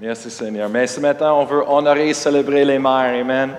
[0.00, 0.68] Merci Seigneur.
[0.68, 3.20] Mais ce matin, on veut honorer et célébrer les mères.
[3.20, 3.50] Amen.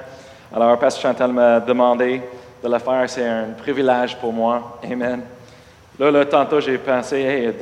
[0.55, 2.21] Alors, Pasteur Chantal m'a demandé
[2.63, 3.03] de le faire.
[3.09, 4.79] C'est un privilège pour moi.
[4.89, 5.21] Amen.
[5.99, 7.53] Là, là tantôt, j'ai pensé,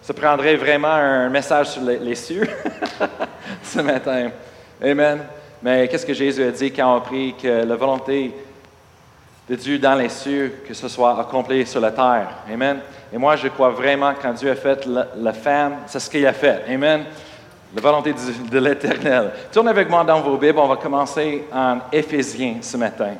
[0.00, 2.48] se prendrait vraiment un message sur les, cieux
[3.62, 4.30] ce matin.
[4.82, 5.18] Amen.
[5.62, 8.34] Mais qu'est-ce que Jésus a dit quand on prie que la volonté
[9.46, 12.30] de Dieu dans les cieux, que ce soit accompli sur la terre?
[12.50, 12.78] Amen.
[13.12, 16.26] Et moi, je crois vraiment quand Dieu a fait la, la femme, c'est ce qu'il
[16.26, 16.62] a fait.
[16.66, 17.04] Amen.
[17.72, 19.30] La volonté de, l'Éternel.
[19.52, 20.58] Tournez avec moi dans vos Bibles.
[20.58, 23.14] On va commencer en Éphésiens ce matin.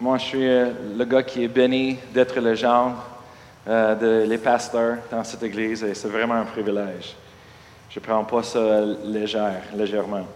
[0.00, 2.94] Moi, je suis euh, le gars qui est béni d'être le genre
[3.68, 7.14] euh, de les pasteurs dans cette église et c'est vraiment un privilège.
[7.90, 10.26] Je ne prends pas ça légère, légèrement.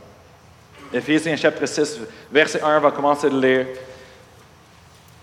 [0.93, 3.67] Éphésiens chapitre 6, verset 1, on va commencer de lire.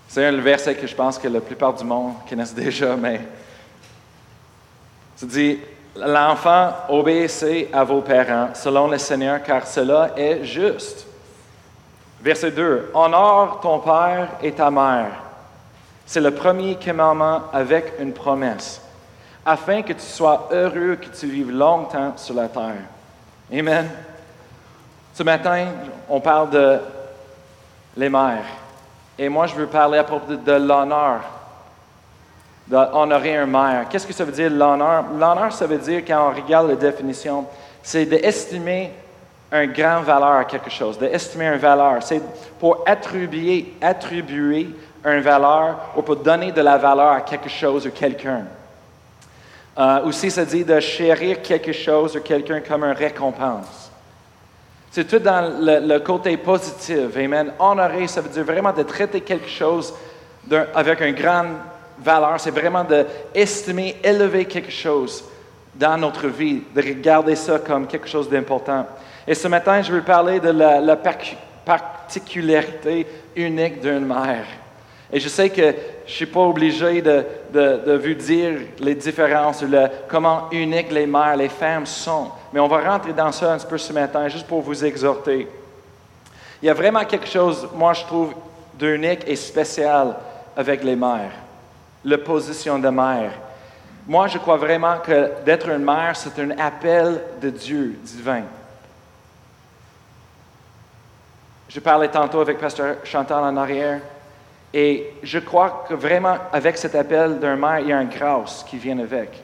[0.06, 3.22] C'est un verset que je pense que la plupart du monde connaissent déjà, mais
[5.16, 5.58] ça dit
[5.96, 11.06] L'enfant, obéissez à vos parents selon le Seigneur, car cela est juste.
[12.20, 15.12] Verset 2 Honore ton père et ta mère.
[16.06, 18.80] C'est le premier commandement avec une promesse,
[19.44, 22.84] afin que tu sois heureux, que tu vives longtemps sur la terre.
[23.52, 23.90] Amen.
[25.14, 25.66] Ce matin,
[26.08, 26.78] on parle de
[27.96, 28.44] les mères.
[29.18, 31.20] Et moi, je veux parler à propos de, de l'honneur,
[32.68, 33.86] d'honorer un mère.
[33.88, 35.04] Qu'est-ce que ça veut dire l'honneur?
[35.18, 37.46] L'honneur, ça veut dire, quand on regarde la définition,
[37.82, 38.92] c'est d'estimer
[39.50, 42.02] un grand valeur à quelque chose, d'estimer une valeur.
[42.02, 42.22] C'est
[42.58, 44.68] pour attribuer, attribuer
[45.04, 48.44] une valeur ou pour donner de la valeur à quelque chose ou quelqu'un.
[49.78, 53.90] Euh, aussi, ça dit de chérir quelque chose ou quelqu'un comme une récompense.
[54.90, 57.16] C'est tout dans le, côté positif.
[57.16, 57.52] Amen.
[57.58, 59.94] Honorer, ça veut dire vraiment de traiter quelque chose
[60.74, 61.56] avec une grande
[62.02, 62.38] valeur.
[62.38, 65.24] C'est vraiment d'estimer, élever quelque chose
[65.74, 68.86] dans notre vie, de regarder ça comme quelque chose d'important.
[69.26, 74.46] Et ce matin, je veux parler de la, la particularité unique d'une mère.
[75.10, 79.86] Et je sais que je ne suis pas obligé de, vous dire les différences, le,
[80.08, 82.30] comment uniques les mères, les femmes sont.
[82.52, 85.48] Mais on va rentrer dans ça un petit peu ce matin, juste pour vous exhorter.
[86.62, 88.34] Il y a vraiment quelque chose, moi je trouve,
[88.78, 90.16] d'unique et spécial
[90.56, 91.32] avec les mères.
[92.08, 93.32] La position de mère.
[94.06, 98.44] Moi, je crois vraiment que d'être une mère, c'est un appel de Dieu divin.
[101.68, 104.00] Je parlais tantôt avec Pasteur Chantal en arrière.
[104.72, 108.64] Et je crois que vraiment, avec cet appel d'un mère, il y a une grâce
[108.64, 109.42] qui vient avec.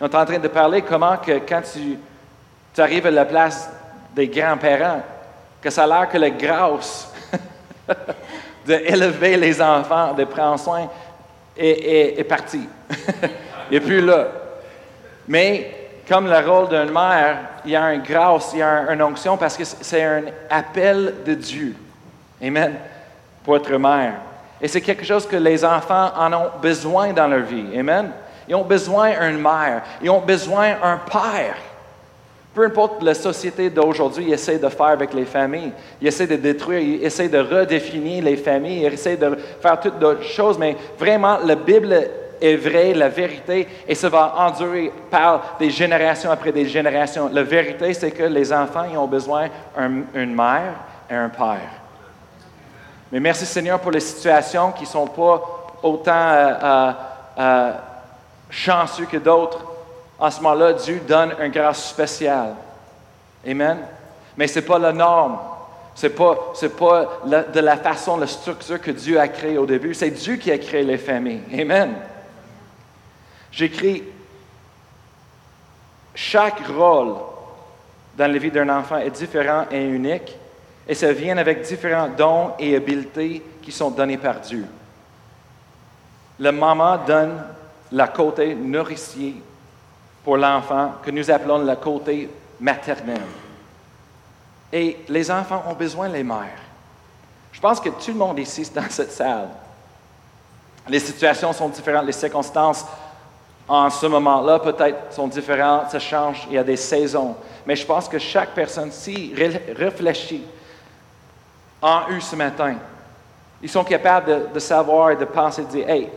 [0.00, 1.98] On est en train de parler comment que quand tu,
[2.80, 3.68] arrives à la place
[4.14, 5.02] des grands-parents,
[5.60, 7.12] que ça a l'air que la grâce
[8.66, 10.88] d'élever les enfants, de prendre soin,
[11.56, 12.68] est, partie.
[13.70, 14.28] il n'est plus là.
[15.28, 15.70] Mais
[16.08, 19.36] comme le rôle d'une mère, il y a une grâce, il y a une onction
[19.36, 21.74] parce que c'est un appel de Dieu.
[22.42, 22.74] Amen
[23.46, 24.14] pour être mère.
[24.60, 27.78] Et c'est quelque chose que les enfants en ont besoin dans leur vie.
[27.78, 28.10] Amen.
[28.48, 29.82] Ils ont besoin d'une mère.
[30.02, 31.54] Ils ont besoin d'un père.
[32.56, 36.80] Peu importe la société d'aujourd'hui essaie de faire avec les familles, il essaie de détruire,
[36.80, 41.36] il essaie de redéfinir les familles, il essaie de faire toutes d'autres choses, mais vraiment,
[41.44, 42.08] la Bible
[42.40, 47.28] est vraie, la vérité, et ça va endurer par des générations après des générations.
[47.30, 49.48] La vérité, c'est que les enfants ont besoin
[50.14, 50.76] d'une mère
[51.10, 51.60] et un père.
[53.12, 55.42] Mais merci Seigneur pour les situations qui ne sont pas
[55.82, 56.92] autant euh, euh,
[57.38, 57.72] euh,
[58.48, 59.75] chanceux que d'autres.
[60.18, 62.54] En ce moment-là, Dieu donne une grâce spéciale.
[63.46, 63.78] Amen.
[64.36, 65.38] Mais ce n'est pas la norme.
[65.94, 69.94] Ce n'est pas, pas de la façon, la structure que Dieu a créée au début.
[69.94, 71.42] C'est Dieu qui a créé les familles.
[71.58, 71.94] Amen.
[73.50, 74.02] J'écris
[76.14, 77.14] chaque rôle
[78.16, 80.36] dans la vie d'un enfant est différent et unique.
[80.88, 84.64] Et ça vient avec différents dons et habiletés qui sont donnés par Dieu.
[86.38, 87.42] La maman donne
[87.92, 89.34] la côté nourricier
[90.26, 92.28] pour l'enfant que nous appelons le côté
[92.58, 93.22] maternel.
[94.72, 96.58] Et les enfants ont besoin des mères.
[97.52, 99.50] Je pense que tout le monde ici dans cette salle.
[100.88, 102.84] Les situations sont différentes, les circonstances
[103.68, 107.36] en ce moment-là peut-être sont différentes, ça change, il y a des saisons.
[107.64, 109.32] Mais je pense que chaque personne, si
[109.76, 110.42] réfléchit
[111.80, 112.74] en eux ce matin.
[113.62, 116.08] Ils sont capables de, de savoir et de penser, de dire, hey,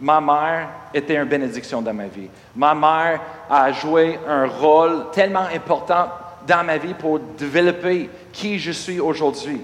[0.00, 2.28] ma mère était une bénédiction dans ma vie.
[2.56, 6.08] Ma mère a joué un rôle tellement important
[6.46, 9.60] dans ma vie pour développer qui je suis aujourd'hui.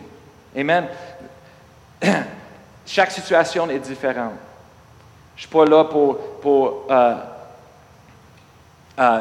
[0.56, 0.86] Amen.
[2.86, 4.32] Chaque situation est différente.
[5.36, 7.14] Je ne suis pas là pour, pour euh,
[8.98, 9.20] euh,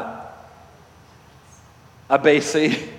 [2.08, 2.92] abaisser,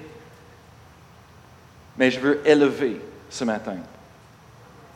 [1.97, 2.99] mais je veux élever
[3.29, 3.77] ce matin.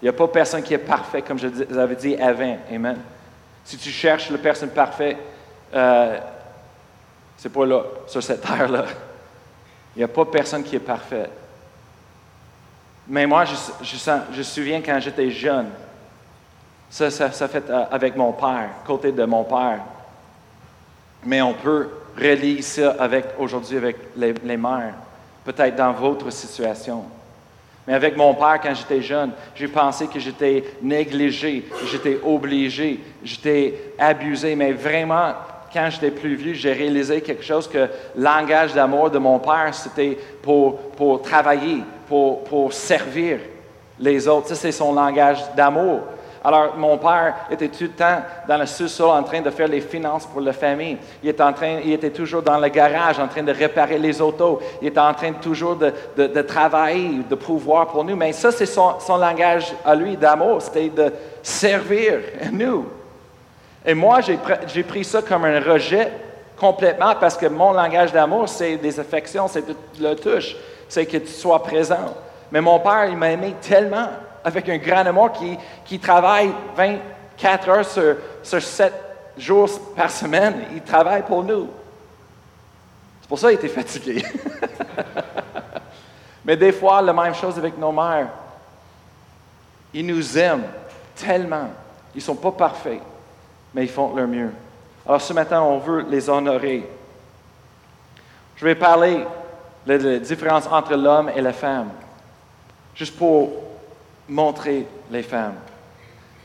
[0.01, 2.57] Il n'y a pas personne qui est parfait, comme je vous avais dit avant.
[2.71, 2.97] Amen.
[3.63, 5.17] Si tu cherches la personne parfaite,
[5.73, 6.19] euh,
[7.37, 8.85] c'est pas là, sur cette terre-là.
[9.95, 11.29] Il n'y a pas personne qui est parfait.
[13.07, 15.67] Mais moi, je, me souviens quand j'étais jeune,
[16.89, 19.79] ça, ça, ça fait euh, avec mon père, côté de mon père.
[21.23, 24.93] Mais on peut relier ça avec aujourd'hui avec les mères,
[25.43, 27.05] peut-être dans votre situation.
[27.87, 33.75] Mais avec mon père, quand j'étais jeune, j'ai pensé que j'étais négligé, j'étais obligé, j'étais
[33.99, 34.55] abusé.
[34.55, 35.33] Mais vraiment,
[35.71, 40.17] quand j'étais plus vieux, j'ai réalisé quelque chose que langage d'amour de mon père, c'était
[40.41, 43.39] pour, pour travailler, pour, pour servir
[43.99, 44.47] les autres.
[44.47, 46.01] Ça, c'est son langage d'amour.
[46.45, 49.81] Alors, mon père était tout le temps dans le sous-sol en train de faire les
[49.81, 50.95] finances pour la famille.
[51.23, 54.21] Il était, en train, il était toujours dans le garage en train de réparer les
[54.21, 54.59] autos.
[54.79, 58.15] Il était en train toujours de, de, travailler, de pouvoir pour nous.
[58.15, 60.61] Mais ça, c'est son, langage à lui d'amour.
[60.61, 61.11] C'était de
[61.41, 62.19] servir
[62.51, 62.85] nous.
[63.83, 66.11] Et moi, j'ai pris ça comme un rejet
[66.59, 69.63] complètement parce que mon langage d'amour, c'est des affections, c'est
[69.99, 70.55] le touche,
[70.87, 72.13] c'est que tu sois présent.
[72.51, 74.09] Mais mon père, il m'a aimé tellement
[74.45, 78.93] avec un grand amour qui, qui travaille 24 heures sur, sur 7
[79.39, 80.65] jours par semaine.
[80.75, 81.67] Il travaille pour nous.
[83.21, 84.23] C'est pour ça qu'il était fatigué.
[86.45, 88.29] Mais des fois, la même chose avec nos mères.
[89.95, 90.67] Ils nous aiment
[91.15, 91.69] tellement.
[92.13, 93.01] Ils ne sont pas parfaits,
[93.73, 94.51] mais ils font leur mieux.
[95.05, 96.87] Alors ce matin, on veut les honorer.
[98.57, 99.25] Je vais parler
[99.87, 101.89] de la différence entre l'homme et la femme,
[102.93, 103.51] juste pour
[104.27, 105.55] montrer les femmes.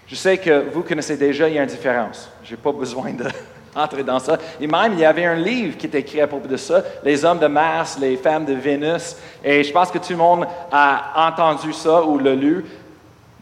[0.06, 2.28] Je sais que vous connaissez déjà, il y a une différence.
[2.42, 4.38] Je n'ai pas besoin d'entrer dans ça.
[4.60, 7.24] Et même, il y avait un livre qui était écrit à propos de ça, Les
[7.24, 9.16] hommes de Mars, les femmes de Vénus.
[9.44, 12.64] Et je pense que tout le monde a entendu ça ou l'a lu.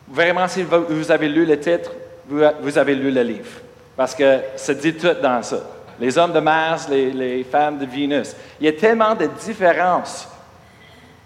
[0.06, 1.90] Vraiment, si vous avez lu le titre,
[2.26, 3.60] vous avez lu le livre.
[3.96, 5.60] Parce que ça dit tout dans ça.
[5.98, 8.36] Les hommes de Mars, les, les femmes de Vénus.
[8.60, 10.28] Il y a tellement de différences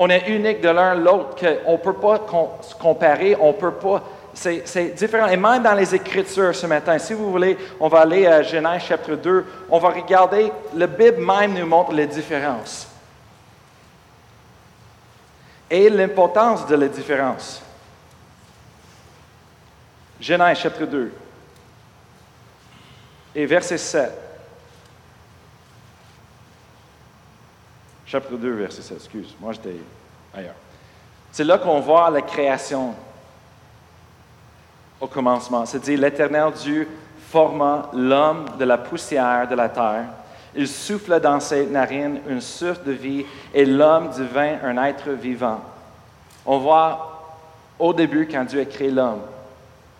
[0.02, 2.26] on est unique de l'un à l'autre qu'on ne peut pas
[2.60, 4.02] se comparer, on peut pas.
[4.34, 5.28] C'est différent.
[5.28, 8.82] Et même dans les Écritures ce matin, si vous voulez, on va aller à Genèse
[8.82, 12.88] chapitre 2, on va regarder, le Bible même nous montre les différences.
[15.70, 17.62] Et l'importance de la différence.
[20.20, 21.12] Genèse chapitre 2
[23.36, 24.21] et verset 7.
[28.12, 28.96] Chapitre 2, verset 7.
[28.98, 29.76] Excuse, moi j'étais
[30.34, 30.54] ailleurs.
[31.30, 32.94] C'est là qu'on voit la création
[35.00, 35.64] au commencement.
[35.64, 36.86] C'est-à-dire, l'Éternel Dieu
[37.30, 40.04] forma l'homme de la poussière de la terre.
[40.54, 43.24] Il souffla dans ses narines une source de vie
[43.54, 45.60] et l'homme devint un être vivant.
[46.44, 47.38] On voit
[47.78, 49.22] au début quand Dieu a créé l'homme.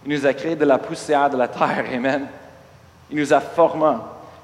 [0.05, 1.87] Il nous a créé de la poussière de la terre.
[1.95, 2.27] Amen.
[3.11, 3.97] Il nous a formés.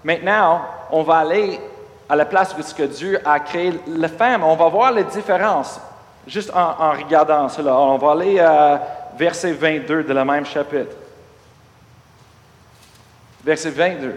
[0.02, 1.60] Maintenant, on va aller
[2.08, 4.42] à la place où ce que Dieu a créé la femme.
[4.42, 5.80] On va voir les différences
[6.26, 7.74] juste en, regardant cela.
[7.74, 8.80] On va aller à
[9.16, 10.94] verset 22 de la même chapitre.
[13.44, 14.14] Verset 22.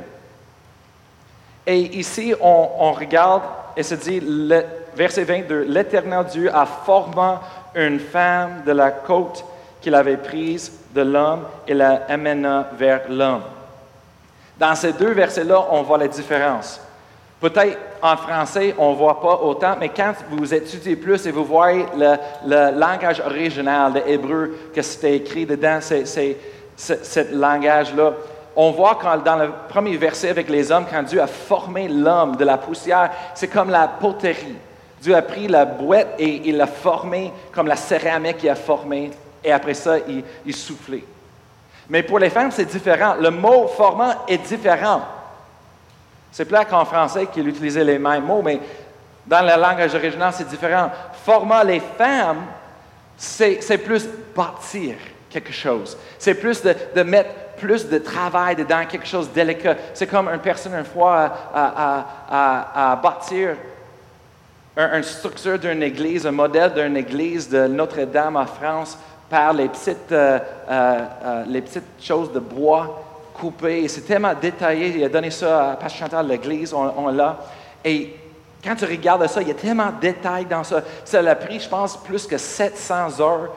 [1.67, 3.43] Et ici, on, regarde
[3.77, 4.63] et se dit, le,
[4.95, 7.37] verset 22, l'Éternel Dieu a formé
[7.75, 9.45] une femme de la côte
[9.79, 13.43] qu'il avait prise de l'homme et la amena vers l'homme.
[14.57, 16.81] Dans ces deux versets-là, on voit la différence.
[17.41, 21.43] Peut-être en français, on ne voit pas autant, mais quand vous étudiez plus et vous
[21.43, 26.37] voyez le, langage original de hébreu que c'était écrit dedans, c'est,
[26.77, 28.13] ce langage-là,
[28.55, 32.35] on voit quand, dans le premier verset avec les hommes, quand Dieu a formé l'homme
[32.35, 34.57] de la poussière, c'est comme la poterie.
[35.01, 39.09] Dieu a pris la boîte et il l'a formé comme la céramique qu'il a formé,
[39.43, 39.95] et après ça,
[40.45, 41.03] il soufflait.
[41.89, 43.15] Mais pour les femmes, c'est différent.
[43.19, 45.01] Le mot formant est différent.
[46.31, 48.59] C'est plat qu'en français qu'il utilisait les mêmes mots, mais
[49.25, 50.89] dans la langage original, c'est différent.
[51.25, 52.45] Former les femmes,
[53.17, 54.95] c'est plus bâtir
[55.29, 55.97] quelque chose.
[56.17, 59.75] C'est plus de, mettre plus de travail dedans, quelque chose de délicat.
[59.93, 63.55] C'est comme une personne, une fois, à, bâtir
[64.77, 68.97] une structure d'une église, un modèle d'une église de Notre-Dame en France
[69.29, 73.87] par les petites, euh, euh, euh, les petites choses de bois coupé.
[73.87, 74.95] C'est tellement détaillé.
[74.97, 76.73] Il a donné ça à Pasteur Chantal de l'Église.
[76.73, 77.39] On, l'a.
[77.83, 78.15] Et
[78.63, 80.81] quand tu regardes ça, il y a tellement de détails dans ça.
[81.05, 83.49] Ça a pris, je pense, plus que 700 heures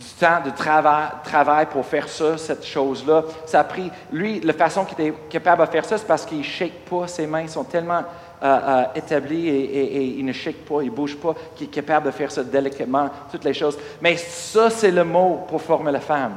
[0.00, 3.24] du temps de travail, pour faire ça, cette chose-là.
[3.44, 6.38] Ça a pris, lui, la façon qu'il était capable de faire ça, c'est parce qu'il
[6.38, 8.02] ne shake pas, ses mains sont tellement
[8.42, 12.10] euh, établi et, il ne shake pas, il ne bouge pas, qui est capable de
[12.10, 13.76] faire ça délicatement, toutes les choses.
[14.00, 16.32] Mais ça, c'est le mot pour former la femme.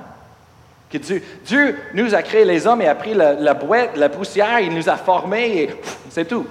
[0.98, 4.90] Dieu, nous a créé les hommes et a pris la, boîte, la poussière, il nous
[4.90, 5.70] a formés et
[6.10, 6.46] c'est tout.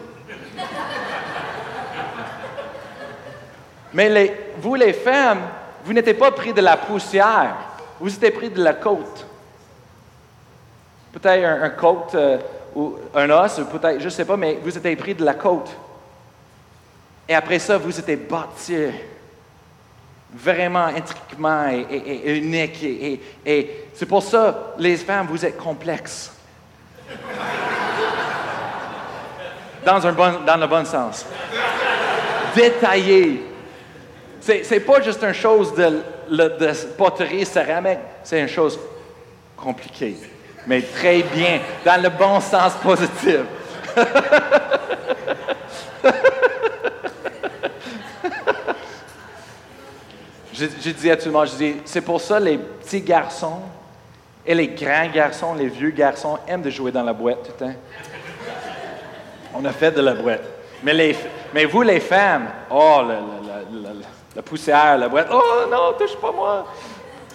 [3.92, 5.42] Mais vous, les femmes,
[5.84, 7.54] vous n'êtes pas pris de la poussière,
[8.00, 9.26] vous êtes pris de la côte.
[11.12, 12.38] Peut-être un, côte euh,
[12.74, 15.70] ou un os, peut-être, je ne sais pas, mais vous êtes pris de la côte.
[17.28, 18.74] Et après ça, vous êtes bâti
[20.34, 22.82] vraiment intriquement et, unique.
[23.44, 26.32] Et, c'est pour ça, les femmes, vous êtes complexes.
[29.84, 31.26] Dans, un bon, dans le bon sens.
[32.54, 33.44] Détaillé.
[34.40, 38.78] C'est, c'est pas juste une chose de, de poterie céramique, c'est une chose
[39.56, 40.16] compliquée,
[40.66, 43.40] mais très bien, dans le bon sens positif.
[50.66, 53.60] je, je, à tout le monde, je c'est pour ça les petits garçons
[54.46, 57.66] et les grands garçons, les vieux garçons aiment de jouer dans la boîte tout le
[57.66, 57.74] temps.
[59.54, 60.44] On a fait de la boîte.
[60.82, 61.16] Mais, les,
[61.54, 63.20] mais vous, les femmes, oh, là,
[64.34, 65.28] la poussière, la boîte.
[65.30, 66.66] Oh non, touche pas moi!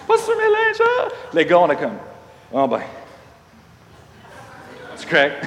[0.08, 0.82] Pas sur mes linges!
[0.82, 1.08] Hein?
[1.34, 1.98] Les gars, on est comme,
[2.52, 2.82] oh ben,
[4.96, 5.46] c'est correct.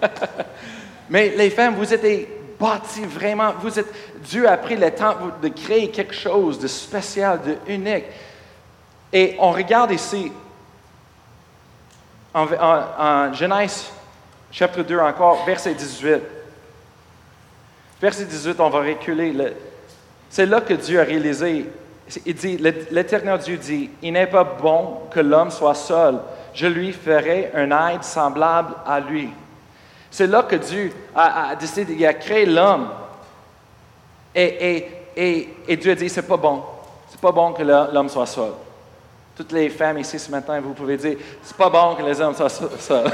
[1.10, 2.04] Mais les femmes, vous êtes
[2.58, 7.40] bâties vraiment, vous êtes, Dieu a pris le temps de créer quelque chose de spécial,
[7.42, 8.04] de unique.
[9.12, 10.32] Et on regarde ici,
[12.34, 13.90] en, en Genèse
[14.50, 16.20] chapitre 2 encore, verset 18.
[18.00, 19.32] Verset 18, on va reculer.
[19.32, 19.52] Le,
[20.30, 21.66] c'est là que Dieu a réalisé.
[22.24, 22.56] Il dit,
[22.90, 26.18] l'Éternel Dieu dit, il n'est pas bon que l'homme soit seul.
[26.54, 29.30] Je lui ferai un aide semblable à lui.
[30.10, 32.88] C'est là que Dieu a, décidé, il a créé l'homme.
[34.34, 34.88] Et,
[35.80, 36.62] Dieu a dit, c'est pas bon.
[37.10, 38.52] C'est pas bon que l'homme soit seul.
[39.36, 42.34] Toutes les femmes ici ce matin, vous pouvez dire, c'est pas bon que les hommes
[42.34, 43.10] soient seuls.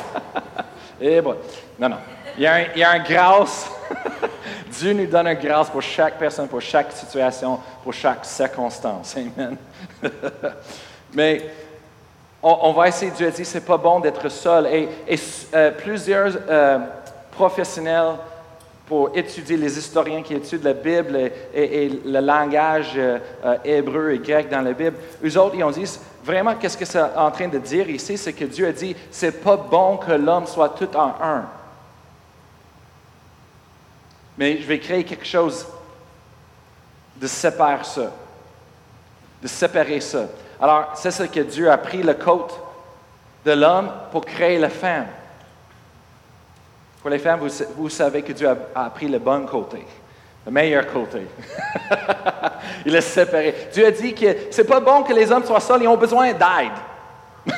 [1.00, 1.36] Et bon,
[1.78, 1.96] non, non.
[2.36, 3.68] Il y a un, il y a un grâce
[4.78, 9.16] Dieu nous donne une grâce pour chaque personne, pour chaque situation, pour chaque circonstance.
[9.16, 9.56] Amen.
[11.14, 11.50] Mais
[12.42, 14.66] on, va essayer, Dieu a dit, c'est pas bon d'être seul.
[14.66, 14.88] Et,
[15.54, 16.78] euh, plusieurs euh,
[17.30, 18.14] professionnels
[18.86, 23.18] pour étudier, les historiens qui étudient la Bible et, le langage euh,
[23.64, 27.00] hébreu et grec dans la Bible, eux autres, ils ont dit, vraiment, qu'est-ce que c'est
[27.00, 28.18] en train de dire ici?
[28.18, 31.44] C'est que Dieu a dit, c'est pas bon que l'homme soit tout en un.
[34.36, 35.66] Mais je vais créer quelque chose
[37.16, 38.10] de séparer ça,
[39.40, 40.26] de séparer ça.
[40.60, 42.58] Alors, c'est ce que Dieu a pris le côte
[43.44, 45.06] de l'homme pour créer la femme.
[47.00, 47.40] Pour les femmes,
[47.76, 49.84] vous, savez que Dieu a, pris le bon côté,
[50.46, 51.26] le meilleur côté.
[52.86, 53.68] Il est séparé.
[53.72, 56.32] Dieu a dit que c'est pas bon que les hommes soient seuls, ils ont besoin
[56.32, 56.70] d'aide.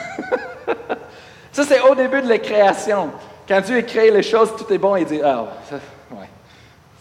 [1.53, 3.11] ça, c'est au début de la création.
[3.47, 5.45] Quand Dieu a créé les choses, tout est bon, il dit, ah,
[6.13, 6.29] ouais.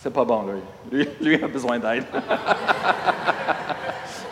[0.02, 0.44] C'est pas bon,
[0.92, 1.08] lui.
[1.22, 2.04] Lui, a besoin d'aide.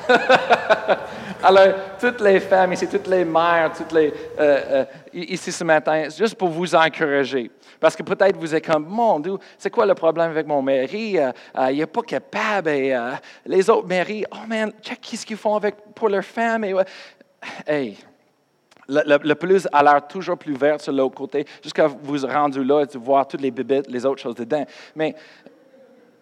[1.43, 6.07] Alors, toutes les femmes ici, toutes les mères, toutes les, euh, euh, ici ce matin,
[6.15, 7.49] juste pour vous encourager.
[7.79, 11.17] Parce que peut-être vous êtes comme, mon Dieu, c'est quoi le problème avec mon mari?
[11.17, 11.31] Euh,
[11.71, 12.69] il n'est pas capable.
[12.69, 12.95] Et,
[13.45, 16.63] les autres maris, oh man, check qu'est-ce qu'ils font avec, pour leur femme.
[16.63, 16.75] Et,
[17.65, 17.97] hey,
[18.87, 22.97] le, plus a l'air toujours plus vert sur l'autre côté, jusqu'à vous rendu là et
[22.97, 24.65] voir toutes les bibites, les autres choses dedans.
[24.95, 25.15] Mais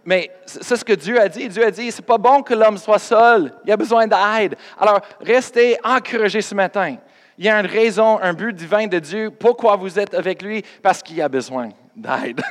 [0.06, 1.48] mais c'est ce que Dieu a dit.
[1.50, 3.53] Dieu a dit, c'est pas bon que l'homme soit seul.
[3.65, 4.56] Il a besoin d'aide.
[4.79, 6.96] Alors, restez encouragés ce matin.
[7.38, 9.32] Il y a une raison, un but divin de Dieu.
[9.32, 10.63] Pourquoi vous êtes avec lui?
[10.82, 12.41] Parce qu'il a besoin d'aide.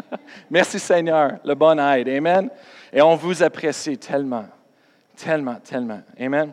[0.50, 2.08] Merci Seigneur, le bon aide.
[2.08, 2.48] Amen.
[2.92, 4.46] Et on vous apprécie tellement,
[5.16, 6.00] tellement, tellement.
[6.18, 6.52] Amen.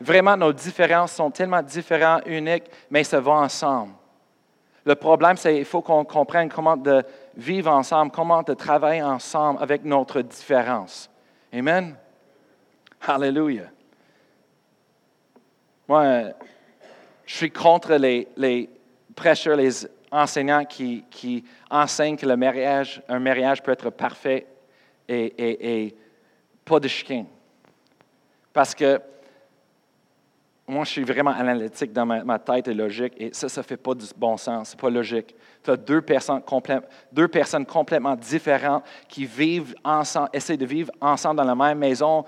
[0.00, 3.92] Vraiment, nos différences sont tellement différentes, uniques, mais ça va ensemble.
[4.84, 7.04] Le problème, c'est qu'il faut qu'on comprenne comment de
[7.38, 11.08] vivre ensemble, comment de travailler ensemble avec notre différence.
[11.52, 11.96] Amen?
[13.06, 13.70] Hallelujah.
[15.86, 16.32] Moi,
[17.24, 18.68] je suis contre les, les
[19.14, 24.46] prêcheurs, les enseignants qui, qui, enseignent que le mariage, un mariage peut être parfait
[25.08, 25.96] et, et
[26.64, 27.26] pas de chicane.
[28.52, 29.00] Parce que
[30.68, 33.78] moi, je suis vraiment analytique dans ma, tête et logique, et ça, ça ne fait
[33.78, 35.34] pas du bon sens, ce n'est pas logique.
[35.64, 41.54] Tu as deux personnes, complètement différentes qui vivent ensemble, essaient de vivre ensemble dans la
[41.54, 42.24] même maison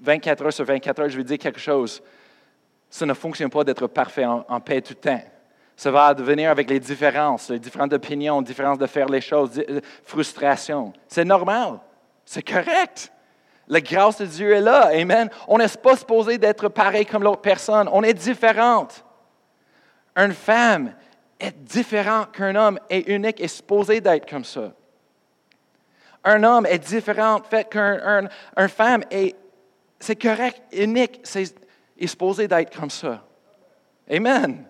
[0.00, 1.08] 24 heures sur 24 heures.
[1.10, 2.02] Je vais dire quelque chose.
[2.88, 5.22] Ça ne fonctionne pas d'être parfait en, paix tout le temps.
[5.76, 9.80] Ça va devenir avec les différences, les différentes opinions, différences de faire les choses, euh,
[10.04, 10.92] frustration.
[11.06, 11.78] C'est normal.
[12.24, 13.12] C'est correct.
[13.70, 14.90] La grâce de Dieu est là.
[14.92, 15.30] Amen.
[15.46, 17.88] On n'est pas supposé d'être pareil comme l'autre personne.
[17.92, 19.04] On est différente.
[20.16, 20.92] Une femme
[21.38, 24.72] est différente qu'un homme est unique et supposé d'être comme ça.
[26.24, 29.36] Un homme est différent fait qu'une un, femme est,
[30.00, 31.54] c'est correct, unique, c'est,
[31.96, 33.24] est supposé d'être comme ça.
[34.10, 34.64] Amen.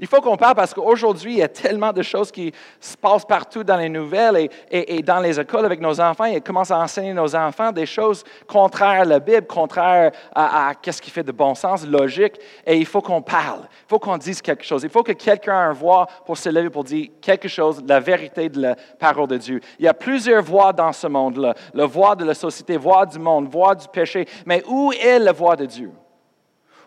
[0.00, 3.24] Il faut qu'on parle parce qu'aujourd'hui, il y a tellement de choses qui se passent
[3.24, 6.24] partout dans les nouvelles et, dans les écoles avec nos enfants.
[6.24, 10.72] Ils commencent à enseigner nos enfants des choses contraires à la Bible, contraires à, à
[10.90, 12.34] ce qui fait de bon sens, logique.
[12.66, 13.60] Et il faut qu'on parle.
[13.62, 14.82] Il faut qu'on dise quelque chose.
[14.82, 18.00] Il faut que quelqu'un ait une voix pour se lever pour dire quelque chose, la
[18.00, 19.60] vérité de la parole de Dieu.
[19.78, 21.54] Il y a plusieurs voix dans ce monde-là.
[21.72, 24.26] La voix de la société, voix du monde, voix du péché.
[24.44, 25.92] Mais où est la voix de Dieu?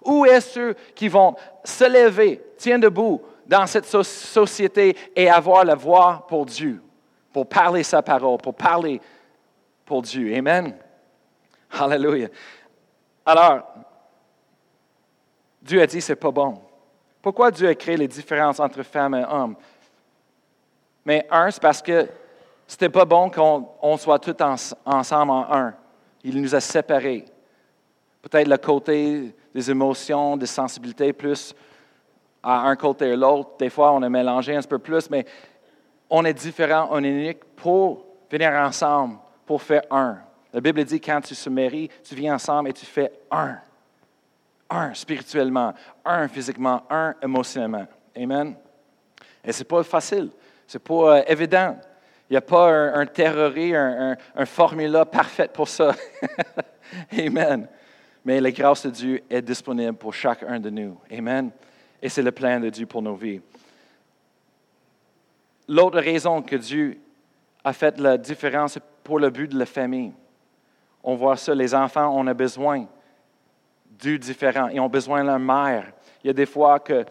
[0.08, 1.36] Où est ceux qui vont
[1.66, 6.82] se lever, tiens debout dans cette société et avoir la voix pour Dieu,
[7.34, 9.02] pour parler sa parole, pour parler
[9.86, 10.34] pour Dieu?
[10.34, 10.74] Amen.
[11.70, 12.30] Alléluia.
[13.26, 13.68] Alors,
[15.62, 16.62] Dieu a dit c'est pas bon.
[17.22, 19.58] Pourquoi Dieu a créé les différences entre femmes et hommes?
[21.04, 22.08] Mais un, c'est parce que
[22.66, 25.74] c'était pas bon qu'on soit tous ensemble en un.
[26.24, 27.26] Il nous a séparés.
[28.22, 31.56] Peut-être le côté des émotions, des sensibilités plus
[32.44, 33.58] à un côté ou l'autre.
[33.58, 35.26] Des fois, on est mélangé un peu plus, mais
[36.12, 39.16] on est différent, on est unique pour venir ensemble,
[39.48, 40.20] pour faire un.
[40.54, 43.58] La Bible dit quand tu se maries, tu viens ensemble et tu fais un.
[44.70, 45.74] Un spirituellement,
[46.06, 47.88] un physiquement, un émotionnellement.
[48.16, 48.56] Amen.
[49.44, 50.30] Et ce n'est pas facile,
[50.68, 51.80] ce n'est pas euh, évident.
[52.30, 55.96] Il n'y a pas un, théorie, un, un, un formula parfait pour ça.
[57.18, 57.68] Amen
[58.28, 61.00] mais la grâce de Dieu est disponible pour chacun de nous.
[61.10, 61.50] Amen.
[62.02, 63.40] Et c'est le plan de Dieu pour nos vies.
[65.70, 67.00] L'autre raison que Dieu
[67.64, 70.12] a fait la différence pour le but de la famille.
[71.02, 72.86] On voit ça, les enfants, on a besoin
[73.98, 74.68] du différent.
[74.74, 75.94] Ils ont besoin de leur mère.
[76.22, 77.06] Il y a des fois que,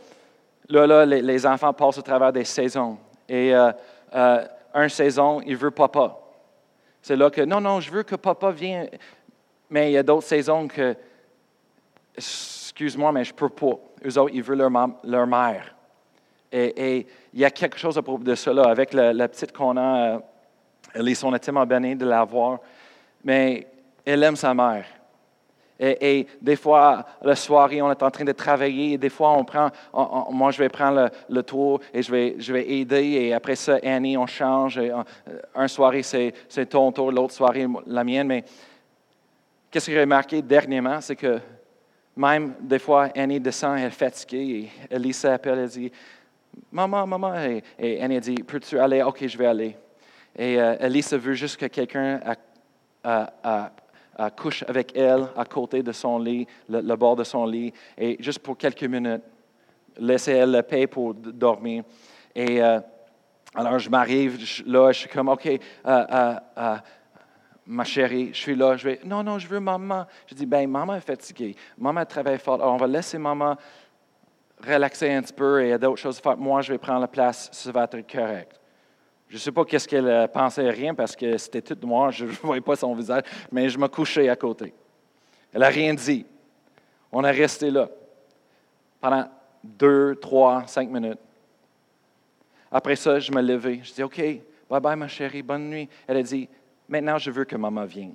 [0.68, 2.98] là, là, les, enfants passent au travers des saisons.
[3.26, 3.72] Et euh,
[4.14, 6.14] euh, une saison, il veut papa.
[7.00, 8.90] C'est là que, non, non, je veux que papa vienne.
[9.70, 10.94] Mais il y a d'autres saisons que,
[12.16, 13.78] excuse-moi, mais je ne peux pas.
[14.04, 14.68] Eux autres, ils veulent
[15.04, 15.74] leur, mère.
[16.52, 18.64] Et, il y a quelque chose à propos de cela.
[18.64, 20.20] Avec la, petite qu'on a,
[20.94, 22.60] on est tellement bénis de la voir.
[23.24, 23.66] Mais
[24.04, 24.86] elle aime sa mère.
[25.78, 28.96] Et, des fois, la soirée, on est en train de travailler.
[28.96, 29.70] Des fois, on prend,
[30.30, 33.02] moi, je vais prendre le, tour et je vais, je vais aider.
[33.02, 34.78] Et après ça, Annie, on change.
[34.78, 34.90] Et,
[35.54, 38.28] un soirée, c'est ton tour, l'autre soirée, la mienne.
[38.28, 38.44] Mais
[39.76, 41.38] Qu'est-ce que j'ai remarqué dernièrement, c'est que
[42.16, 45.92] même des fois, Annie descend, elle est fatiguée, et Elise appelle, elle dit
[46.72, 47.34] Maman, maman,
[47.78, 49.02] et, Annie dit Peux-tu aller?
[49.02, 49.76] Ok, je vais aller.
[50.34, 52.22] Et euh, Elise veut juste que quelqu'un
[54.34, 58.38] couche avec elle à côté de son lit, le, bord de son lit, et juste
[58.38, 59.24] pour quelques minutes,
[59.98, 61.84] laisser elle le paix pour dormir.
[62.34, 62.80] Et euh,
[63.54, 65.46] alors, je m'arrive là, je suis comme Ok,
[65.86, 66.34] euh,
[67.66, 70.06] ma chérie, je suis là, je vais, non, non, je veux maman.
[70.26, 73.56] Je dis, ben, maman est fatiguée, maman travaille fort, alors on va laisser maman
[74.66, 76.36] relaxer un petit peu et il y a d'autres choses à faire.
[76.36, 78.58] Moi, je vais prendre la place, ça va être correct.
[79.28, 82.30] Je ne sais pas qu'est-ce qu'elle pensait, rien, parce que c'était tout noir, je ne
[82.30, 84.72] voyais pas son visage, mais je me couchais à côté.
[85.52, 86.24] Elle n'a rien dit.
[87.10, 87.88] On est resté là
[89.00, 89.28] pendant
[89.62, 91.18] deux, trois, cinq minutes.
[92.70, 93.80] Après ça, je me levais.
[93.82, 94.18] Je dis, OK,
[94.68, 95.88] bye bye, ma chérie, bonne nuit.
[96.06, 96.48] Elle a dit,
[96.88, 98.14] Maintenant, je veux que maman vienne.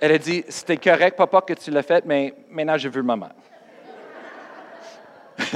[0.00, 3.30] Elle a dit, c'était correct, papa, que tu l'as fait, mais maintenant, je veux maman.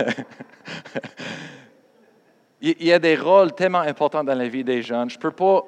[2.60, 5.10] Il y a des rôles tellement importants dans la vie des jeunes.
[5.10, 5.62] Je ne peux pas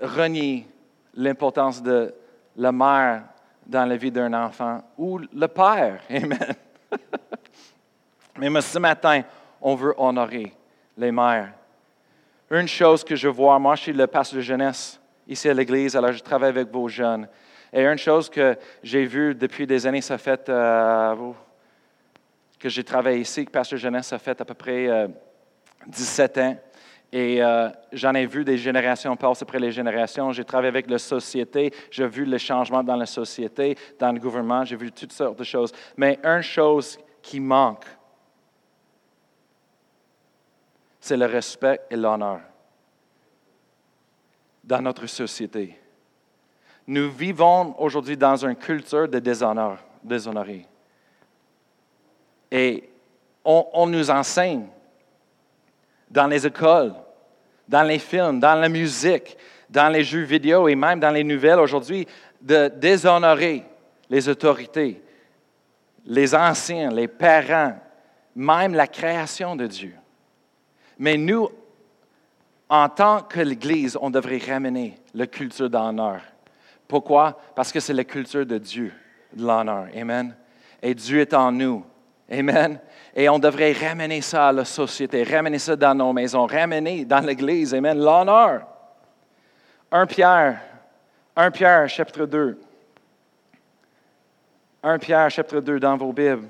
[0.00, 0.68] renier
[1.14, 2.14] l'importance de
[2.56, 3.24] la mère
[3.66, 6.02] dans la vie d'un enfant ou le père.
[6.10, 6.54] Amen.
[8.38, 9.22] Mais ce matin,
[9.60, 10.54] on veut honorer
[11.00, 11.52] les mères.
[12.50, 15.96] Une chose que je vois, moi je suis le pasteur de jeunesse ici à l'église,
[15.96, 17.28] alors je travaille avec vos jeunes.
[17.72, 21.32] Et une chose que j'ai vue depuis des années, ça fait euh,
[22.58, 25.08] que j'ai travaillé ici, que pasteur de jeunesse, ça fait à peu près
[25.86, 26.56] 17 euh, ans.
[27.12, 30.30] Et euh, j'en ai vu des générations passer après les générations.
[30.32, 34.64] J'ai travaillé avec la société, j'ai vu les changements dans la société, dans le gouvernement,
[34.64, 35.72] j'ai vu toutes sortes de choses.
[35.96, 37.84] Mais une chose qui manque
[41.00, 42.40] c'est le respect et l'honneur
[44.62, 45.76] dans notre société.
[46.86, 50.66] Nous vivons aujourd'hui dans une culture de déshonneur, déshonoré.
[52.50, 52.88] Et
[53.44, 54.66] on, on nous enseigne
[56.10, 56.94] dans les écoles,
[57.68, 59.36] dans les films, dans la musique,
[59.68, 62.06] dans les jeux vidéo et même dans les nouvelles aujourd'hui,
[62.40, 63.64] de déshonorer
[64.08, 65.00] les autorités,
[66.04, 67.78] les anciens, les parents,
[68.34, 69.94] même la création de Dieu.
[71.00, 71.48] Mais nous,
[72.68, 76.20] en tant que l'Église, on devrait ramener la culture d'honneur.
[76.86, 77.40] Pourquoi?
[77.56, 78.92] Parce que c'est la culture de Dieu,
[79.32, 79.88] de l'honneur.
[79.96, 80.36] Amen.
[80.82, 81.86] Et Dieu est en nous.
[82.30, 82.78] Amen.
[83.16, 87.24] Et on devrait ramener ça à la société, ramener ça dans nos maisons, ramener dans
[87.24, 87.74] l'Église.
[87.74, 87.98] Amen.
[87.98, 88.66] L'honneur.
[89.90, 90.60] 1 Pierre,
[91.34, 92.60] 1 Pierre, chapitre 2.
[94.82, 96.46] 1 Pierre, chapitre 2, dans vos Bibles.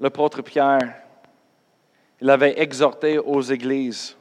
[0.00, 1.05] L'apôtre Pierre,
[2.20, 4.16] il avait exhorté aux églises.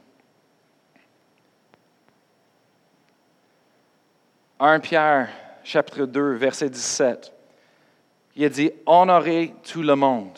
[4.59, 5.29] 1 Pierre,
[5.63, 7.33] chapitre 2, verset 17.
[8.35, 10.37] Il a dit, honorez tout le monde.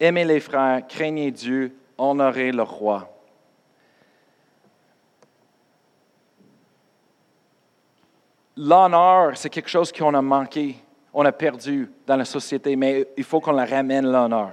[0.00, 3.12] Aimez les frères, craignez Dieu, honorez le roi.
[8.56, 10.76] L'honneur, c'est quelque chose qu'on a manqué,
[11.12, 14.52] on a perdu dans la société, mais il faut qu'on la ramène, l'honneur.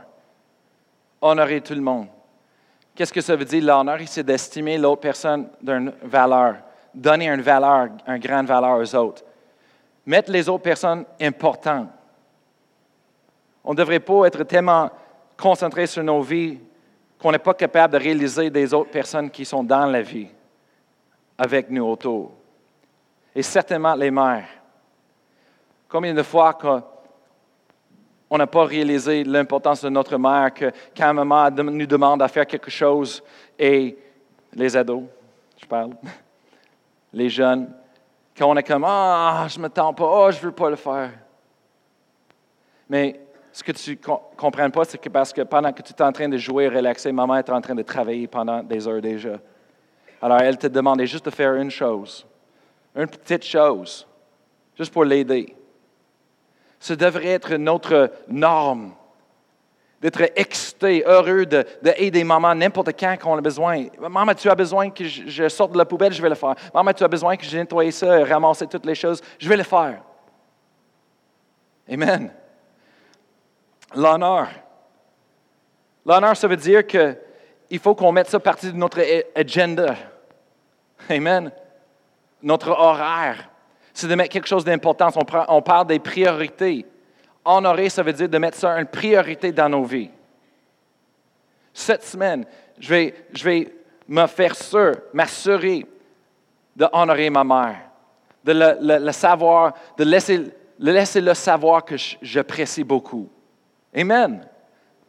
[1.27, 2.07] Honorer tout le monde.
[2.93, 3.97] Qu'est-ce que ça veut dire, l'honneur?
[4.05, 6.57] C'est d'estimer l'autre personne d'une valeur,
[6.93, 9.23] donner une valeur, une grande valeur aux autres.
[10.05, 11.89] Mettre les autres personnes importantes.
[13.63, 14.91] On ne devrait pas être tellement
[15.35, 16.59] concentré sur nos vies
[17.19, 20.27] qu'on n'est pas capable de réaliser des autres personnes qui sont dans la vie
[21.39, 22.33] avec nous autour
[23.33, 24.47] et certainement les mères.
[25.89, 26.53] Combien de fois
[28.29, 32.45] on n'a pas réalisé l'importance de notre mère, que quand maman nous demande à faire
[32.45, 33.23] quelque chose,
[33.57, 33.97] et
[34.53, 35.03] les ados,
[35.57, 35.91] je parle,
[37.13, 37.71] les jeunes,
[38.37, 40.69] quand on est comme Ah, je ne me tends pas, oh, je ne veux pas
[40.69, 41.11] le faire.
[42.89, 43.19] Mais
[43.51, 46.11] ce que tu ne comprends pas, c'est que parce que pendant que tu es en
[46.11, 49.37] train de jouer et relaxer, maman est en train de travailler pendant des heures déjà.
[50.21, 52.25] Alors, elle te demandait juste de faire une chose
[52.95, 54.07] une petite chose,
[54.77, 55.55] juste pour l'aider.
[56.79, 58.93] Ce devrait être notre norme,
[60.01, 63.85] d'être excité, heureux d'aider maman n'importe quand qu'on a besoin.
[63.99, 66.55] Maman, tu as besoin que je sorte de la poubelle, je vais le faire.
[66.73, 69.63] Maman, tu as besoin que je nettoie ça, ramasser toutes les choses, je vais le
[69.63, 70.01] faire.
[71.89, 72.31] Amen.
[73.95, 74.47] L'honneur.
[76.05, 79.01] L'honneur, ça veut dire qu'il faut qu'on mette ça partie de notre
[79.35, 79.95] agenda.
[81.09, 81.51] Amen
[82.45, 83.49] notre horaire.
[83.95, 85.09] C'est de mettre quelque chose d'important.
[85.47, 86.85] On, parle des priorités.
[87.45, 90.09] Honorer, ça veut dire de mettre ça une priorité dans nos vies.
[91.73, 92.45] Cette semaine,
[92.77, 93.73] je vais, je vais
[94.09, 95.85] me faire sûr, m'assurer
[96.75, 97.77] d'honorer ma mère,
[98.43, 100.43] de le, savoir, de laisser,
[100.77, 103.29] laisser le savoir que j'apprécie beaucoup.
[103.95, 104.45] Amen.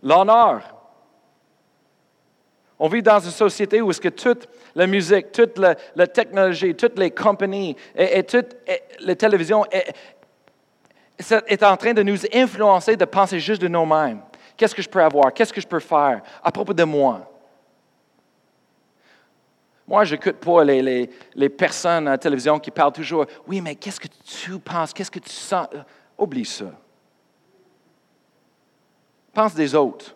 [0.01, 0.76] L'honneur.
[2.79, 5.75] On vit dans une société où est-ce que toute la musique, toute la,
[6.07, 8.55] technologie, toutes les compagnies et, toute
[9.01, 14.21] la télévision est, en train de nous influencer de penser juste de nous-mêmes.
[14.57, 15.33] Qu'est-ce que je peux avoir?
[15.33, 17.33] Qu'est-ce que je peux faire à propos de moi?
[19.89, 23.61] Moi, je n'écoute pas les, les, les, personnes à la télévision qui parlent toujours, oui,
[23.61, 24.93] mais qu'est-ce que tu penses?
[24.93, 25.69] Qu'est-ce que tu sens?
[26.19, 26.73] Oublie ça.
[29.33, 30.15] Pense des autres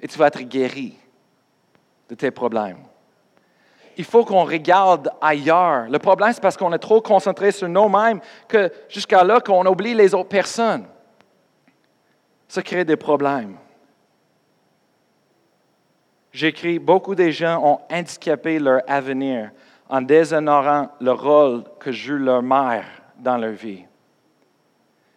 [0.00, 0.96] et tu vas être guéri
[2.08, 2.78] de tes problèmes.
[3.96, 5.88] Il faut qu'on regarde ailleurs.
[5.88, 9.94] Le problème, c'est parce qu'on est trop concentré sur nous-mêmes que jusqu'à là, qu'on oublie
[9.94, 10.86] les autres personnes.
[12.48, 13.56] Ça crée des problèmes.
[16.32, 19.52] J'écris, beaucoup de gens ont handicapé leur avenir
[19.88, 22.84] en déshonorant le rôle que joue leur mère
[23.16, 23.84] dans leur vie.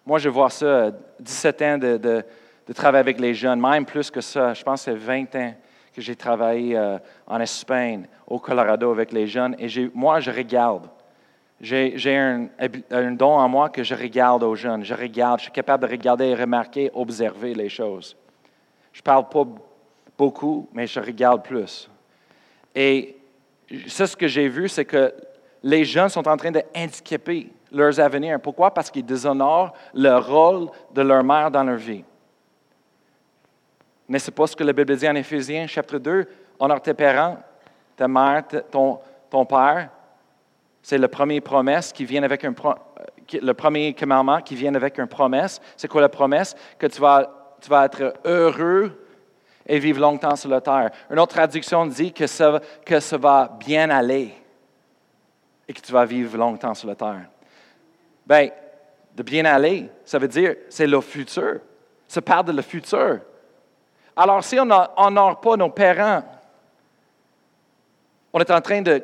[0.06, 4.22] Moi, je vois ça, 17 ans de, de travailler avec les jeunes, même plus que
[4.22, 5.54] ça, je pense que c'est 20 ans
[5.98, 10.88] que j'ai travaillé euh, en Espagne, au Colorado avec les jeunes, et moi, je regarde.
[11.60, 14.86] J'ai un, don en moi que je regarde aux jeunes.
[14.86, 18.16] Je regarde, je suis capable de regarder, remarquer, observer les choses.
[18.94, 19.44] Je ne parle pas
[20.16, 21.90] beaucoup, mais je regarde plus.
[22.76, 23.18] Et
[23.88, 25.12] ça, ce que j'ai vu, c'est que
[25.64, 28.40] les jeunes sont en train de handicaper leurs avenirs.
[28.40, 28.72] Pourquoi?
[28.72, 32.04] Parce qu'ils déshonorent le rôle de leur mère dans leur vie.
[34.10, 36.28] N'est-ce pas ce que la Bible dit en Éphésiens, chapitre 2?
[36.60, 37.38] Honore tes parents,
[37.96, 39.90] ta mère, ton, ton père.
[40.82, 42.54] C'est la première promesse qui vient avec un
[43.42, 45.60] le premier commandement qui vient avec une promesse.
[45.76, 46.56] C'est quoi la promesse?
[46.78, 49.06] Que tu vas, tu vas être heureux
[49.66, 50.92] et vivre longtemps sur la terre.
[51.10, 54.34] Une autre traduction dit que ça, que ça va bien aller
[55.68, 57.28] et que tu vas vivre longtemps sur la terre.
[58.26, 58.50] Bien,
[59.14, 61.60] de bien aller, ça veut dire c'est le futur.
[62.08, 63.20] Ça parle de le futur.
[64.18, 66.24] Alors, si on n'honore pas nos parents,
[68.34, 69.04] on est en train de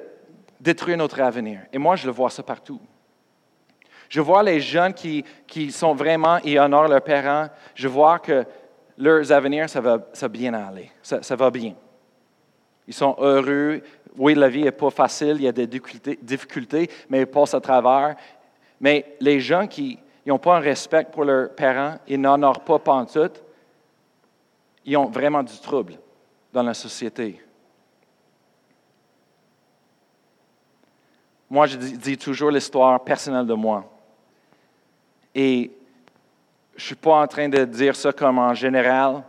[0.60, 1.62] détruire notre avenir.
[1.72, 2.82] Et moi, je le vois ça partout.
[4.10, 7.48] Je vois les jeunes qui, qui sont vraiment et honorent leurs parents.
[7.76, 8.44] Je vois que
[8.98, 10.92] leurs avenirs, ça va, ça bien aller.
[11.04, 11.74] Ça, va bien.
[12.88, 13.82] Ils sont heureux.
[14.18, 17.62] Oui, la vie n'est pas facile, il y a des difficultés, mais ils passent à
[17.62, 18.16] travers.
[18.80, 23.44] Mais les gens qui n'ont pas un respect pour leurs parents, ils n'honorent pas pantoute,
[24.86, 25.94] ils ont vraiment du trouble
[26.52, 27.42] dans la société.
[31.50, 33.86] Moi, je dis toujours l'histoire personnelle de moi.
[35.36, 35.72] Et
[36.76, 39.24] je ne suis pas en train de dire ça comme en général,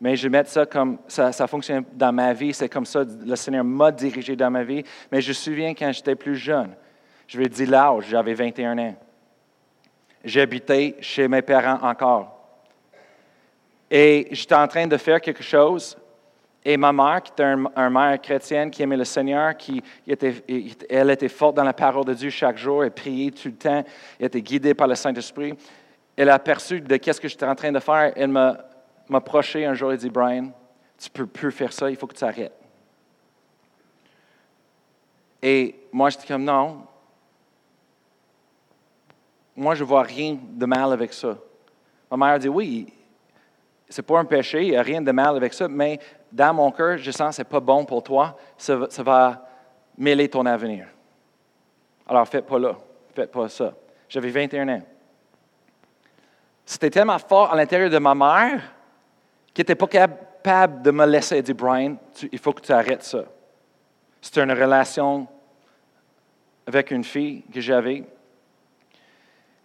[0.00, 2.52] mais je mets ça comme ça, fonctionne dans ma vie.
[2.52, 4.84] C'est comme ça le Seigneur m'a dirigé dans ma vie.
[5.10, 6.74] Mais je me souviens quand j'étais plus jeune,
[7.26, 8.94] je vais dire l'âge, j'avais 21 ans.
[10.24, 12.33] J'habitais chez mes parents encore.
[13.90, 15.96] Et j'étais en train de faire quelque chose.
[16.64, 20.42] Et ma mère, qui était une mère chrétienne, qui aimait le Seigneur, qui était,
[20.88, 23.84] elle était forte dans la parole de Dieu chaque jour, elle priait tout le temps,
[24.18, 25.54] elle était guidée par le Saint-Esprit
[26.16, 28.12] elle a aperçu de qu'est-ce que j'étais en train de faire.
[28.16, 28.58] Elle m'a
[29.12, 30.52] approché un jour et dit, Brian,
[30.98, 32.52] tu peux plus faire ça, il faut que tu arrêtes.
[35.42, 36.86] Et moi, j'étais comme, non.
[39.56, 41.36] Moi, je ne vois rien de mal avec ça.
[42.10, 42.92] Ma mère a dit, oui,
[43.94, 46.00] c'est pas un péché, il n'y a rien de mal avec ça, mais
[46.32, 49.46] dans mon cœur, je sens que ce n'est pas bon pour toi, ça, va
[49.96, 50.88] mêler ton avenir.
[52.08, 52.76] Alors, faites pas là,
[53.14, 53.72] faites pas ça.
[54.08, 54.82] J'avais 21 ans.
[56.66, 58.62] C'était tellement fort à l'intérieur de ma mère
[59.54, 61.96] qu'elle n'était pas capable de me laisser dire Brian,
[62.32, 63.22] il faut que tu arrêtes ça.
[64.20, 65.28] C'était une relation
[66.66, 68.02] avec une fille que j'avais.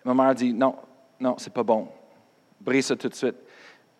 [0.05, 0.75] Ma mère dit Non,
[1.19, 1.87] non, c'est pas bon.
[2.61, 3.48] Brise ça tout de suite.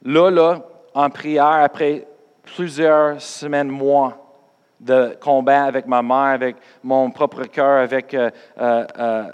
[0.04, 2.08] Là, là, en prière, après
[2.44, 4.30] plusieurs semaines, mois
[4.80, 9.32] de combat avec ma mère, avec mon propre cœur, avec euh, euh, euh,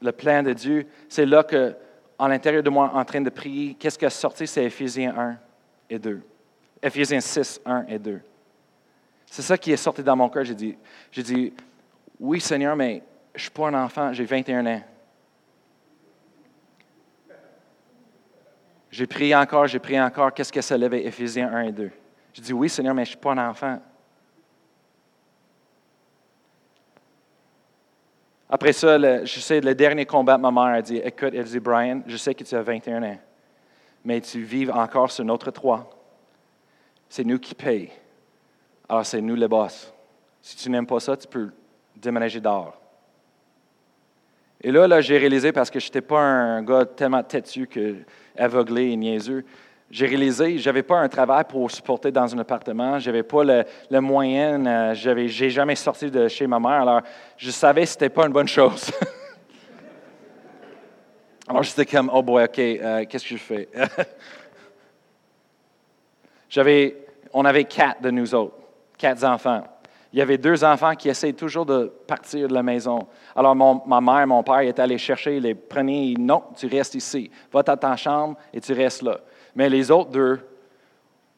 [0.00, 1.74] le plan de Dieu, c'est là que
[2.18, 4.46] à l'intérieur de moi en train de prier, qu'est-ce qui a sorti?
[4.46, 5.36] C'est Éphésiens 1
[5.90, 6.20] et 2.
[6.82, 8.20] Éphésiens 6, 1 et 2.
[9.26, 10.44] C'est ça qui est sorti dans mon cœur.
[10.44, 10.76] J'ai dit,
[11.10, 11.52] j'ai dit,
[12.20, 13.02] oui Seigneur, mais
[13.34, 14.82] je ne suis pas un enfant, j'ai 21 ans.
[18.92, 20.34] J'ai prié encore, j'ai prié encore.
[20.34, 20.92] Qu'est-ce que ça lève?
[20.92, 21.90] Éphésiens 1 et 2.
[22.34, 23.80] J'ai dit, oui Seigneur, mais je ne suis pas un enfant.
[28.50, 32.02] Après ça, je sais, le dernier combat, ma mère a dit, écoute, elle dit, Brian,
[32.06, 33.18] je sais que tu as 21 ans,
[34.04, 35.88] mais tu vis encore sur notre toit.
[37.08, 37.88] C'est nous qui payons.
[38.90, 39.90] Alors, c'est nous les boss.
[40.42, 41.50] Si tu n'aimes pas ça, tu peux
[41.96, 42.78] déménager dehors.
[44.60, 47.96] Et là, là j'ai réalisé, parce que je n'étais pas un gars tellement têtu que
[48.36, 49.44] aveuglé et niaiseux,
[49.92, 53.44] j'ai réalisé, je n'avais pas un travail pour supporter dans un appartement, je n'avais pas
[53.44, 57.02] le, le moyen, euh, je n'ai jamais sorti de chez ma mère, alors
[57.36, 58.90] je savais que ce n'était pas une bonne chose.
[61.48, 63.68] alors j'étais comme, oh boy, OK, euh, qu'est-ce que je fais?
[66.48, 66.96] J'avais,
[67.32, 68.56] on avait quatre de nous autres,
[68.96, 69.62] quatre enfants.
[70.12, 73.06] Il y avait deux enfants qui essayaient toujours de partir de la maison.
[73.34, 77.30] Alors, ma mère mon père étaient allés chercher, les prenaient, non, tu restes ici.
[77.50, 79.18] Va à ta chambre et tu restes là.
[79.54, 80.38] Mais les autres deux,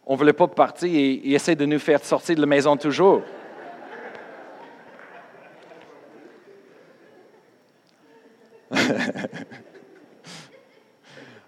[0.05, 2.77] on ne voulait pas partir et ils essaient de nous faire sortir de la maison
[2.77, 3.23] toujours.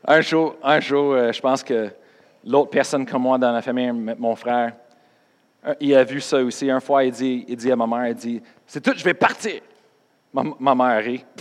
[0.07, 1.91] un jour, un jour euh, je pense que
[2.45, 4.75] l'autre personne comme moi dans la famille, mon frère,
[5.81, 6.71] il a vu ça aussi.
[6.71, 9.15] Un fois, il dit, il dit à ma mère, il dit, c'est tout, je vais
[9.15, 9.61] partir.
[10.33, 11.25] Ma, ma mère rit.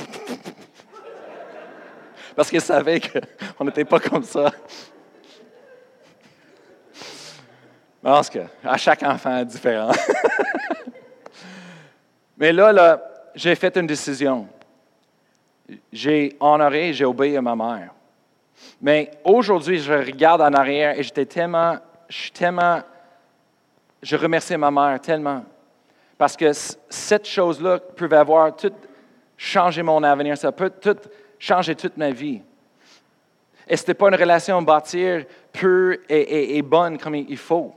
[2.35, 4.51] Parce qu'elle savait qu'on n'était pas comme ça.
[8.01, 9.91] pense que à chaque enfant est différent.
[12.37, 13.01] Mais là, là
[13.33, 14.47] j'ai fait une décision.
[15.91, 17.91] J'ai honoré, j'ai obéi à ma mère.
[18.81, 22.81] Mais aujourd'hui, je regarde en arrière et j'étais tellement, je suis tellement,
[24.05, 25.43] je remercie ma mère tellement.
[26.17, 28.71] Parce que cette chose-là pouvait avoir tout
[29.35, 30.97] changé mon avenir, ça peut tout
[31.37, 32.41] changer toute ma vie.
[33.67, 37.73] Et ce n'était pas une relation bâtir pure et bonne comme il faut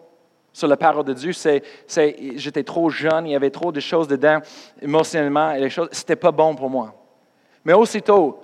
[0.59, 1.63] sur la parole de Dieu, c'est,
[2.35, 4.41] j'étais trop jeune, il y avait trop de choses dedans,
[4.83, 6.93] émotionnellement, et les choses, c'était pas bon pour moi.
[7.65, 8.41] Mais aussitôt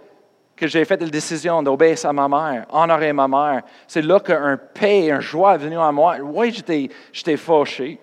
[0.56, 4.56] que j'ai fait la décision d'obéir à ma mère, honorer ma mère, c'est là qu'un
[4.56, 6.16] paix, un joie est venu à moi.
[6.22, 7.98] Oui, j'étais, fauché.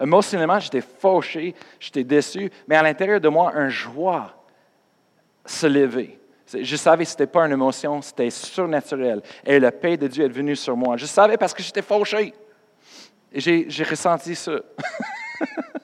[0.00, 4.34] Émotionnellement, j'étais fauché, j'étais déçu, mais à l'intérieur de moi, un joie
[5.44, 6.18] se levait.
[6.54, 9.22] Je savais que ce n'était pas une émotion, c'était surnaturel.
[9.44, 10.96] Et la paix de Dieu est venue sur moi.
[10.96, 12.34] Je savais parce que j'étais fauché.
[13.32, 14.52] Et j'ai ressenti ça.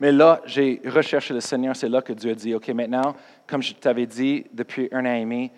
[0.00, 1.76] Mais là, j'ai recherché le Seigneur.
[1.76, 3.14] C'est là que Dieu a dit, OK, maintenant,
[3.46, 5.50] comme je t'avais dit depuis un an et demi,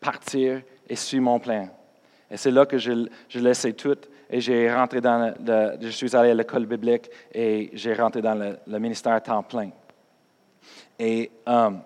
[0.00, 1.68] partir et suivre mon plan.
[2.30, 3.98] Et c'est là que je, je laissé tout
[4.30, 8.34] et j'ai rentré dans le, je suis allé à l'école biblique et j'ai rentré dans
[8.34, 9.70] le, ministère à temps plein.
[10.98, 11.82] Et um,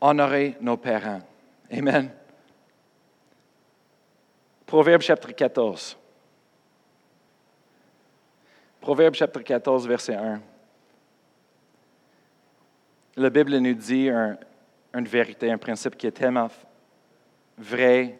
[0.00, 1.20] honorer nos parents.
[1.70, 2.10] Amen.
[4.64, 5.96] Proverbe chapitre 14.
[8.80, 10.40] Proverbe chapitre 14, verset 1.
[13.16, 16.48] La Bible nous dit une vérité, un principe qui est tellement
[17.56, 18.18] vrai.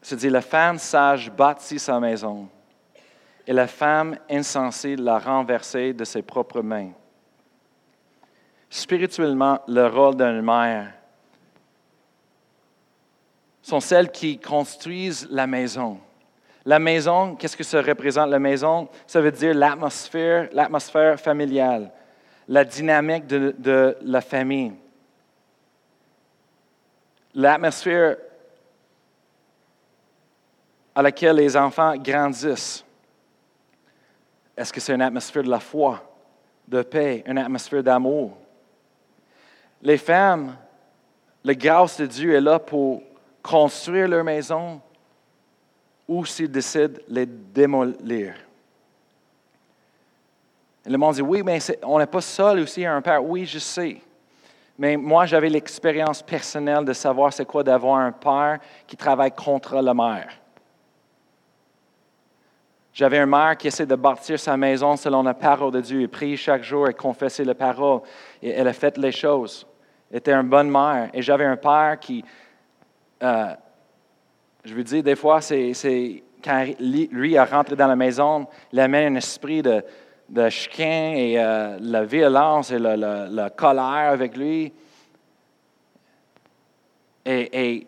[0.00, 2.48] C'est dit, la femme sage bâtit sa maison
[3.46, 6.92] et la femme insensée l'a renversée de ses propres mains.
[8.70, 10.92] Spirituellement, le rôle d'une mère
[13.62, 15.98] sont celles qui construisent la maison.
[16.64, 18.28] La maison, qu'est-ce que ça représente?
[18.28, 21.90] La maison, ça veut dire l'atmosphère, l'atmosphère familiale,
[22.48, 24.72] la dynamique de, la famille,
[27.34, 28.16] l'atmosphère
[30.94, 32.84] à laquelle les enfants grandissent.
[34.56, 36.02] Est-ce que c'est une atmosphère de la foi,
[36.66, 38.36] de paix, une atmosphère d'amour?
[39.82, 40.56] Les femmes,
[41.44, 43.02] la grâce de Dieu est là pour
[43.42, 44.80] construire leur maison
[46.08, 48.34] ou s'ils décident de les démolir.
[50.88, 53.22] Le monde dit, oui, mais on n'est pas seul aussi un père.
[53.24, 54.00] Oui, je sais.
[54.78, 59.80] Mais moi, j'avais l'expérience personnelle de savoir c'est quoi d'avoir un père qui travaille contre
[59.82, 60.28] la mère.
[62.92, 66.08] J'avais un mère qui essaie de bâtir sa maison selon la parole de Dieu et
[66.08, 68.00] prier chaque jour et confesser la parole.
[68.40, 69.66] Et elle a fait les choses.
[70.10, 71.10] Elle était une bonne mère.
[71.12, 72.24] Et j'avais un père qui,
[73.22, 73.54] euh,
[74.64, 79.14] je veux dire, des fois, c'est, quand lui a rentré dans la maison, il amène
[79.14, 79.84] un esprit de,
[80.28, 84.72] de chien et euh, la violence et la, colère avec lui.
[87.24, 87.86] Et, et,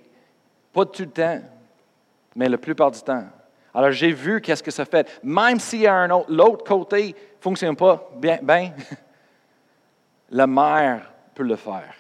[0.73, 1.41] pas tout le temps,
[2.37, 3.25] mais la plupart du temps.
[3.75, 5.21] Alors j'ai vu qu'est-ce que ça fait.
[5.23, 5.87] Même si
[6.29, 8.73] l'autre côté ne fonctionne pas bien, bien
[10.31, 11.95] la mère peut le faire.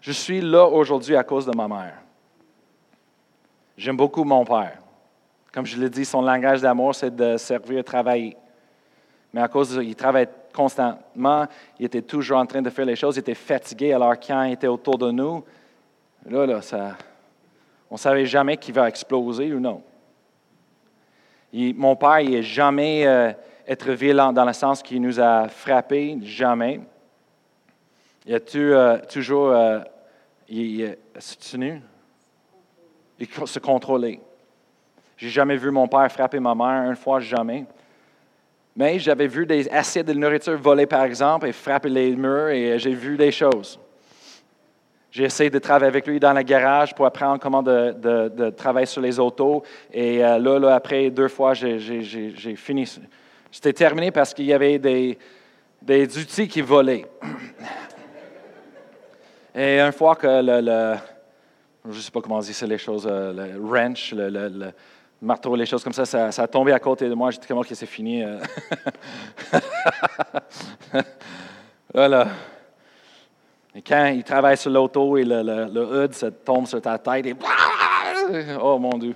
[0.00, 1.98] Je suis là aujourd'hui à cause de ma mère.
[3.76, 4.78] J'aime beaucoup mon père.
[5.52, 8.36] Comme je l'ai dit, son langage d'amour, c'est de servir, travailler.
[9.32, 11.46] Mais à cause qu'il travaille constamment,
[11.78, 13.92] il était toujours en train de faire les choses, il était fatigué.
[13.92, 15.44] Alors quand il était autour de nous,
[16.26, 16.96] là, là ça,
[17.90, 19.82] on ne savait jamais qu'il va exploser ou non.
[21.52, 23.32] mon père, il n'est jamais euh,
[23.66, 26.80] être violent dans le sens qu'il nous a frappés, jamais.
[28.24, 29.80] Il a euh, toujours euh,
[30.48, 30.96] il,
[31.50, 31.80] tenu,
[33.18, 34.20] il se contrôler.
[35.16, 37.64] J'ai jamais vu mon père frapper ma mère, une fois, jamais.
[38.76, 42.78] Mais j'avais vu des assiettes de nourriture voler, par exemple, et frapper les murs, et
[42.78, 43.80] j'ai vu des choses.
[45.10, 49.00] J'ai essayé de travailler avec lui dans le garage pour apprendre comment de, travailler sur
[49.00, 49.62] les autos.
[49.90, 52.86] Et euh, là, là, après deux fois, j'ai fini.
[53.50, 55.16] C'était terminé parce qu'il y avait des,
[55.80, 57.06] des outils qui volaient.
[59.54, 60.96] Et une fois que le,
[61.88, 64.70] je ne sais pas comment dire c'est les choses, euh, le wrench, le,
[65.20, 67.30] marteau, les choses comme ça, ça, a tombé à côté de moi.
[67.30, 68.22] J'étais comme, que c'est fini.
[68.22, 68.38] Euh?
[71.94, 72.28] voilà.
[73.74, 77.26] Et quand il travaille sur l'auto et le, le, hood, ça tombe sur ta tête
[77.26, 77.34] et.
[78.60, 79.14] Oh mon Dieu.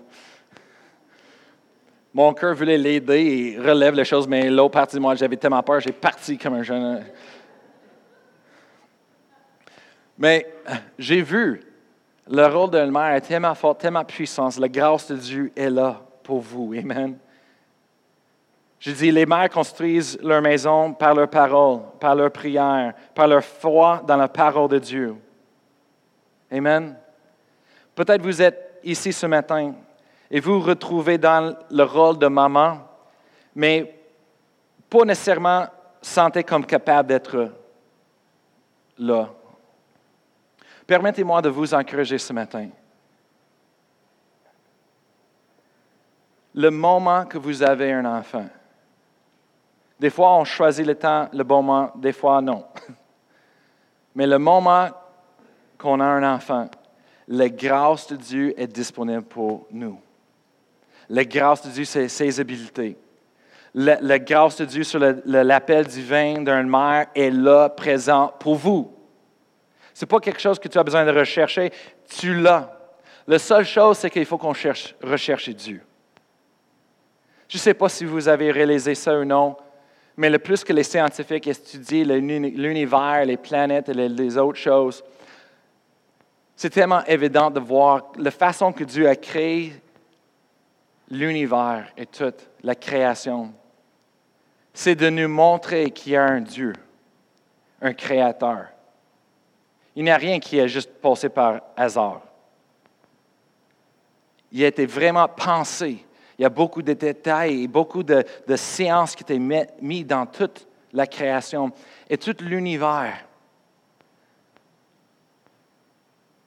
[2.14, 5.62] Mon cœur voulait l'aider et relève les choses, mais l'autre partie de moi, j'avais tellement
[5.64, 7.04] peur, j'ai parti comme un jeune.
[10.18, 10.46] Mais
[10.98, 11.69] j'ai vu
[12.30, 14.48] le rôle de mère est tellement fort, tellement puissant.
[14.58, 16.72] La grâce de Dieu est là pour vous.
[16.78, 17.18] Amen.
[18.78, 23.42] Je dis, les mères construisent leur maison par leur parole, par leur prière, par leur
[23.42, 25.16] foi dans la parole de Dieu.
[26.50, 26.96] Amen.
[27.96, 29.74] Peut-être vous êtes ici ce matin
[30.30, 32.78] et vous vous retrouvez dans le rôle de maman,
[33.56, 33.92] mais
[34.88, 35.66] pas nécessairement
[36.00, 37.50] sentez comme capable d'être
[38.98, 39.28] là.
[40.90, 42.68] Permettez-moi de vous encourager ce matin.
[46.52, 48.48] Le moment que vous avez un enfant,
[50.00, 52.64] des fois on choisit le temps, le bon moment, des fois non.
[54.16, 54.88] Mais le moment
[55.78, 56.68] qu'on a un enfant,
[57.28, 60.00] la grâce de Dieu est disponible pour nous.
[61.08, 62.98] La grâce de Dieu, c'est ses habiletés.
[63.74, 68.99] La, grâce de Dieu sur l'appel divin d'une mère est là, présent pour vous
[70.00, 71.72] n'est pas quelque chose que tu as besoin de rechercher,
[72.08, 72.70] tu l'as.
[73.26, 75.82] La seule chose, c'est qu'il faut qu'on cherche, recherche Dieu.
[77.48, 79.56] Je ne sais pas si vous avez réalisé ça ou non,
[80.16, 85.02] mais le plus que les scientifiques étudient l'univers, les planètes et les autres choses,
[86.54, 89.72] c'est tellement évident de voir la façon que Dieu a créé
[91.10, 93.52] l'univers et toute la création.
[94.72, 96.74] C'est de nous montrer qu'il y a un Dieu,
[97.80, 98.66] un créateur.
[99.96, 102.22] Il n'y a rien qui est juste passé par hasard.
[104.52, 106.04] Il a été vraiment pensé
[106.40, 108.24] il y a beaucoup de détails et beaucoup de,
[108.56, 111.70] sciences qui étaient mis dans toute la création
[112.08, 113.26] et tout l'univers.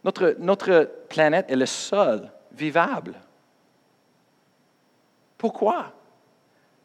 [0.03, 3.13] Notre, notre planète est le sol vivable.
[5.37, 5.93] Pourquoi?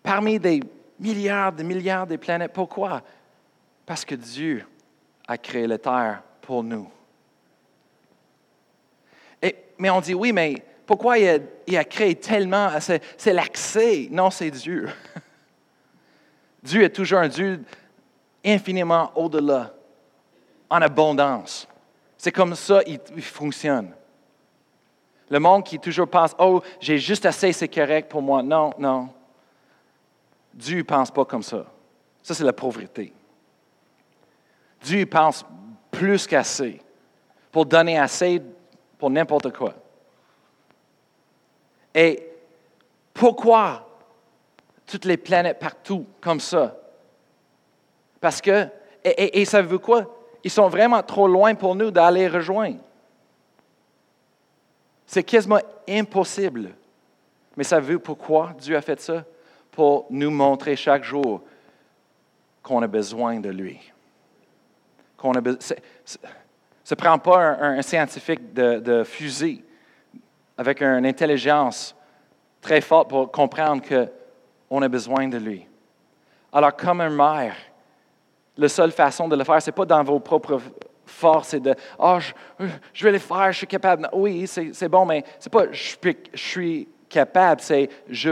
[0.02, 0.60] Parmi des
[1.00, 3.00] milliards de milliards de planètes, pourquoi?
[3.86, 4.66] Parce que Dieu
[5.26, 6.88] a créé la Terre pour nous.
[9.76, 12.70] Mais on dit, oui, mais pourquoi il a, créé tellement?
[12.80, 14.08] C'est l'accès.
[14.10, 14.88] Non, c'est Dieu.
[16.62, 17.62] Dieu est toujours un Dieu
[18.42, 19.74] infiniment au-delà,
[20.70, 21.68] en abondance.
[22.16, 23.94] C'est comme ça qu'il fonctionne.
[25.28, 28.42] Le monde qui toujours pense, oh, j'ai juste assez, c'est correct pour moi.
[28.42, 29.10] Non, non.
[30.54, 31.66] Dieu ne pense pas comme ça.
[32.22, 33.12] Ça, c'est la pauvreté.
[34.80, 35.44] Dieu pense
[35.98, 36.80] plus qu'assez
[37.50, 38.40] pour donner assez
[38.98, 39.74] pour n'importe quoi.
[41.92, 42.24] Et
[43.12, 43.84] pourquoi
[44.86, 46.76] toutes les planètes partout comme ça?
[48.20, 48.68] Parce que,
[49.04, 50.14] et, ça veut quoi?
[50.44, 52.78] Ils sont vraiment trop loin pour nous d'aller rejoindre.
[55.04, 56.76] C'est quasiment impossible.
[57.56, 59.24] Mais ça veut pourquoi Dieu a fait ça?
[59.72, 61.42] Pour nous montrer chaque jour
[62.62, 63.80] qu'on a besoin de lui.
[65.18, 65.40] Qu'on a
[66.88, 69.62] ce ne prend pas un, scientifique de, fusil
[70.56, 71.94] avec une intelligence
[72.62, 75.66] très forte pour comprendre qu'on a besoin de lui.
[76.50, 77.56] Alors, comme un mère,
[78.56, 80.62] la seule façon de le faire, ce n'est pas dans vos propres
[81.04, 82.18] forces et de oh,
[82.94, 84.08] je, vais le faire, je suis capable.
[84.14, 85.94] Oui, c'est bon, mais ce n'est pas je,
[86.34, 88.30] suis capable, c'est je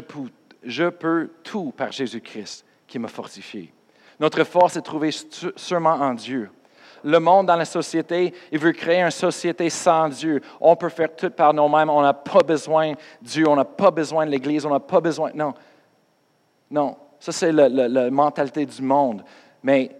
[0.64, 3.70] je peux tout par Jésus-Christ qui m'a fortifié.
[4.18, 5.10] Notre force est trouvée
[5.56, 6.50] sûrement en Dieu
[7.06, 10.40] le monde dans la société, il veut créer une société sans Dieu.
[10.60, 11.88] On peut faire tout par nous-mêmes.
[11.88, 13.48] On n'a pas besoin de Dieu.
[13.48, 14.66] On n'a pas besoin de l'Église.
[14.66, 15.30] On n'a pas besoin.
[15.32, 15.54] Non.
[16.68, 16.96] Non.
[17.20, 19.22] Ça, c'est la, mentalité du monde.
[19.62, 19.92] Mais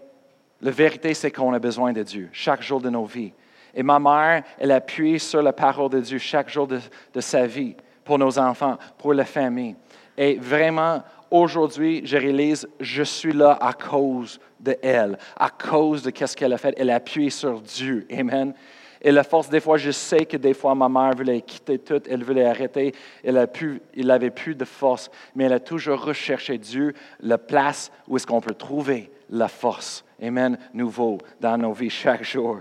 [0.59, 3.31] la vérité, c'est qu'on a besoin de Dieu chaque jour de nos vies.
[3.73, 7.75] Et ma mère, elle appuie sur la parole de Dieu chaque jour de, sa vie
[8.03, 9.77] pour nos enfants, pour la famille.
[10.17, 11.01] Et vraiment,
[11.31, 16.53] aujourd'hui, je réalise, je suis là à cause de elle, à cause de ce qu'elle
[16.53, 16.73] a fait.
[16.77, 18.05] Elle a appuyé sur Dieu.
[18.11, 18.53] Amen.
[19.01, 22.01] Et la force, des fois, je sais que des fois, ma mère voulait quitter tout,
[22.09, 22.93] elle voulait arrêter,
[23.23, 27.37] elle a pu, il n'avait plus de force, mais elle a toujours recherché Dieu, la
[27.37, 30.03] place où est-ce qu'on peut trouver la force.
[30.21, 30.57] Amen.
[30.73, 32.59] Nouveau dans nos vies chaque jour.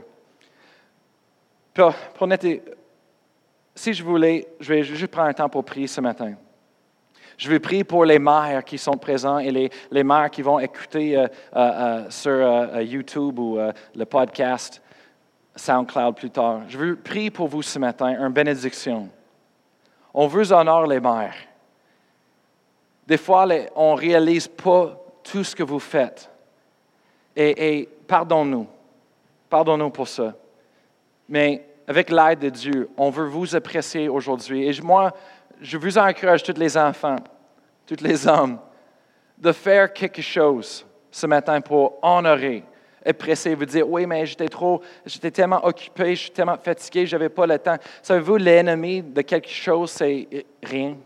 [1.72, 2.28] Pour, pour
[3.74, 6.34] si je voulais, je vais juste prendre un temps pour prier ce matin.
[7.36, 10.58] Je veux prier pour les mères qui sont présents et les, les mères qui vont
[10.58, 13.58] écouter euh, euh, euh, sur YouTube ou
[13.94, 14.80] le podcast
[15.54, 16.62] SoundCloud plus tard.
[16.68, 19.08] Je veux prier pour vous ce matin, une bénédiction.
[20.14, 21.36] On veut honorer les mères.
[23.06, 26.30] Des fois, on ne réalise pas tout ce que vous faites.
[27.34, 28.66] Et, et pardonne-nous.
[29.50, 30.34] Pardonne-nous pour ça.
[31.28, 34.66] Mais avec l'aide de Dieu, on veut vous apprécier aujourd'hui.
[34.66, 35.12] Et moi,
[35.60, 37.16] je vous encourage, tous les enfants,
[37.86, 38.58] tous les hommes,
[39.38, 42.64] de faire quelque chose ce matin pour honorer,
[43.04, 47.16] apprécier, vous dire, oui, mais j'étais trop, j'étais tellement occupé, je suis tellement fatigué, je
[47.16, 47.76] n'avais pas le temps.
[48.02, 50.96] Savez-vous, l'ennemi de quelque chose, c'est rien.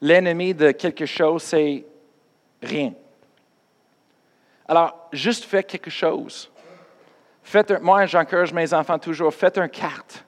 [0.00, 1.84] L'ennemi de quelque chose, c'est
[2.62, 2.92] rien.
[4.68, 6.50] Alors, juste faites quelque chose.
[7.42, 10.24] Faites moi, j'encourage mes enfants toujours, faites une carte.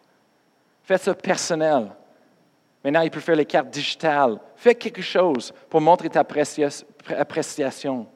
[0.82, 1.92] Faites ça personnel.
[2.82, 4.38] Maintenant, il peut faire les cartes digitales.
[4.56, 8.06] Fais quelque chose pour montrer ta appréciation.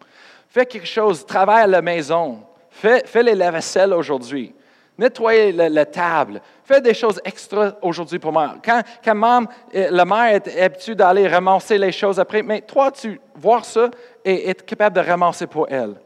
[0.48, 2.42] Fais quelque chose, travaille à la maison.
[2.70, 4.54] Fais, les lave-vaisselle aujourd'hui.
[4.96, 6.40] Nettoyez la, table.
[6.64, 8.56] Fais des choses extra aujourd'hui pour moi.
[8.64, 13.20] Quand, quand euh, la mère est habituée d'aller ramasser les choses après, mais toi, tu
[13.34, 13.90] vois ça
[14.24, 15.96] et être capable de ramasser pour elle.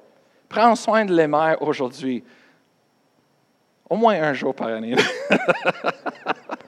[0.48, 2.24] Prends soin de les mères aujourd'hui.
[3.88, 4.94] Au moins un jour par année.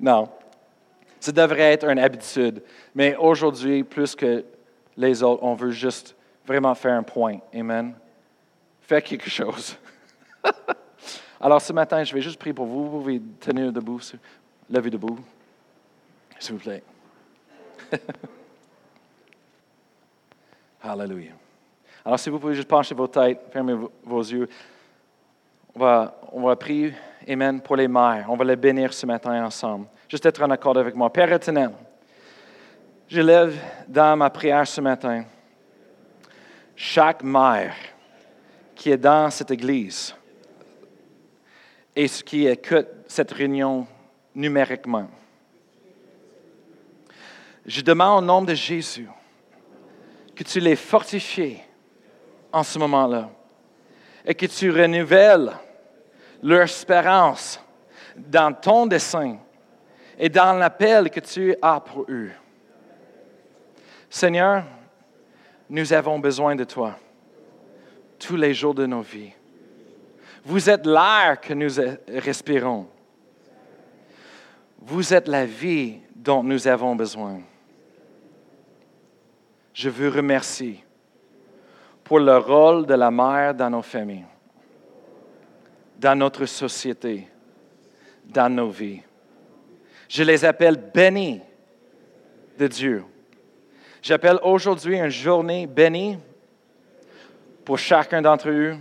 [0.00, 0.28] Non.
[1.20, 2.62] Ça devrait être une habitude.
[2.94, 4.44] Mais aujourd'hui, plus que
[4.96, 6.14] les autres, on veut juste
[6.46, 7.38] vraiment faire un point.
[7.54, 7.94] Amen.
[8.82, 9.76] Fais quelque chose.
[11.40, 12.84] Alors ce matin, je vais juste prier pour vous.
[12.84, 14.00] Vous pouvez tenir debout,
[14.70, 15.18] lever debout,
[16.38, 16.82] s'il vous plaît.
[20.82, 21.32] Alléluia.
[22.04, 23.74] Alors si vous pouvez juste pencher vos têtes, fermer
[24.04, 24.48] vos yeux.
[25.74, 26.94] On va, on va prier,
[27.26, 28.26] Amen, pour les mères.
[28.28, 29.86] On va les bénir ce matin ensemble.
[30.08, 31.10] Juste être en accord avec moi.
[31.10, 31.70] Père éternel,
[33.08, 33.58] je lève
[33.88, 35.24] dans ma prière ce matin
[36.76, 37.74] chaque mère
[38.74, 40.14] qui est dans cette église
[41.96, 43.86] et qui écoute cette réunion
[44.34, 45.08] numériquement.
[47.64, 49.08] Je demande au nom de Jésus
[50.34, 51.58] que tu les fortifies
[52.52, 53.30] en ce moment-là
[54.26, 55.52] et que tu renouvelles
[56.44, 57.58] leur espérance
[58.16, 59.38] dans ton dessein
[60.18, 62.30] et dans l'appel que tu as pour eux.
[64.10, 64.62] Seigneur,
[65.68, 66.96] nous avons besoin de toi
[68.18, 69.32] tous les jours de nos vies.
[70.44, 71.70] Vous êtes l'air que nous
[72.08, 72.86] respirons.
[74.78, 77.40] Vous êtes la vie dont nous avons besoin.
[79.72, 80.84] Je vous remercie
[82.04, 84.26] pour le rôle de la mère dans nos familles,
[86.04, 87.26] dans notre société,
[88.26, 89.00] dans nos vies.
[90.06, 91.40] Je les appelle bénis
[92.58, 93.04] de Dieu.
[94.02, 96.18] J'appelle aujourd'hui une journée bénie
[97.64, 98.76] pour chacun d'entre eux.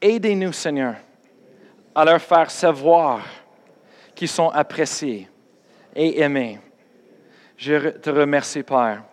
[0.00, 0.96] Aidez-nous, Seigneur,
[1.94, 3.24] à leur faire savoir
[4.16, 5.28] qu'ils sont appréciés
[5.94, 6.58] et aimés.
[7.56, 9.04] Je te remercie, Père,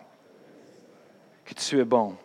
[1.44, 2.16] que tu es bon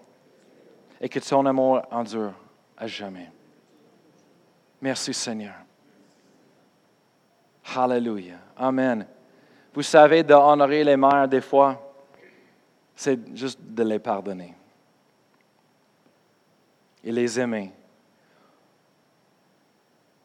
[0.99, 2.33] et que ton amour endure
[2.75, 3.32] à jamais.
[4.83, 5.55] Merci Seigneur.
[7.73, 8.39] Hallelujah.
[8.57, 9.07] Amen.
[9.73, 11.95] Vous savez, d'honorer les mères des fois,
[12.93, 14.53] c'est juste de les pardonner
[17.01, 17.71] et les aimer.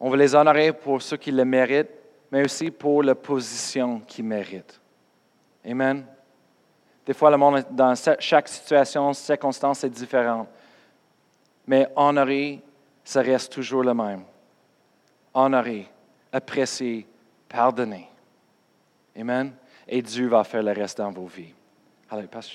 [0.01, 1.95] On veut les honorer pour ceux qui le méritent,
[2.33, 4.81] mais aussi pour la position qu'ils méritent.
[5.65, 6.05] Amen.
[7.07, 10.49] Des fois, le monde, dans chaque situation, circonstance est différente
[11.69, 12.63] mais honorer,
[13.05, 14.25] ça reste toujours le même.
[15.41, 15.87] Honorer,
[16.33, 17.07] apprécier,
[17.49, 18.09] pardonner.
[19.17, 19.53] Amen.
[19.87, 21.55] Et Dieu va faire le reste dans vos vies.
[22.11, 22.51] Allez, passe.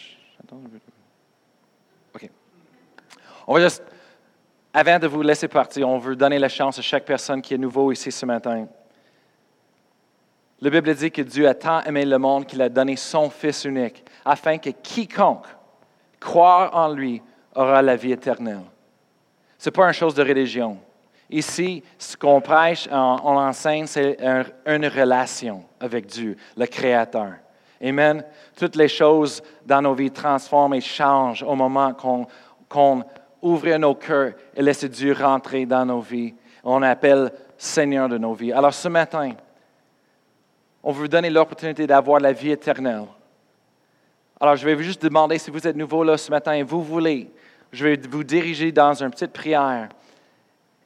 [2.14, 2.30] OK.
[3.48, 3.84] On va juste,
[4.74, 7.58] avant de vous laisser partir, on veut donner la chance à chaque personne qui est
[7.58, 8.68] nouveau ici ce matin.
[10.60, 13.64] La Bible dit que Dieu a tant aimé le monde qu'il a donné son Fils
[13.64, 15.48] unique, afin que quiconque
[16.20, 17.22] croire en lui
[17.56, 18.64] aura la vie éternelle.
[19.58, 20.78] Ce n'est pas une chose de religion.
[21.30, 24.18] Ici, ce qu'on prêche, on, l'enseigne, c'est
[24.66, 27.34] une relation avec Dieu, le Créateur.
[27.82, 28.24] Amen.
[28.56, 33.04] Toutes les choses dans nos vies transforment et changent au moment qu'on
[33.42, 36.34] ouvre nos cœurs et laisse Dieu rentrer dans nos vies.
[36.64, 38.54] On appelle Seigneur de nos vies.
[38.54, 39.32] Alors ce matin,
[40.82, 43.06] on veut vous donner l'opportunité d'avoir la vie éternelle.
[44.40, 46.84] Alors je vais vous juste demander si vous êtes nouveau là ce matin et vous
[46.84, 47.32] voulez
[47.74, 49.90] je vais vous diriger dans une petite prière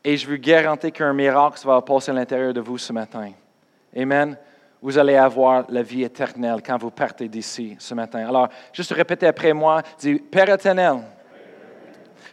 [0.07, 3.33] et je vous garantis qu'un miracle va passer à l'intérieur de vous ce matin.
[3.93, 4.37] Amen.
[4.81, 8.25] Vous allez avoir la vie éternelle quand vous partez d'ici ce matin.
[8.25, 10.99] Alors, juste répétez après moi, dis, Père éternel,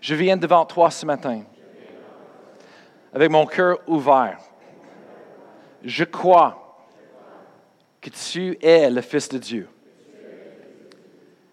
[0.00, 1.42] je viens devant toi ce matin
[3.12, 4.38] avec mon cœur ouvert.
[5.82, 6.78] Je crois
[8.00, 9.68] que tu es le Fils de Dieu,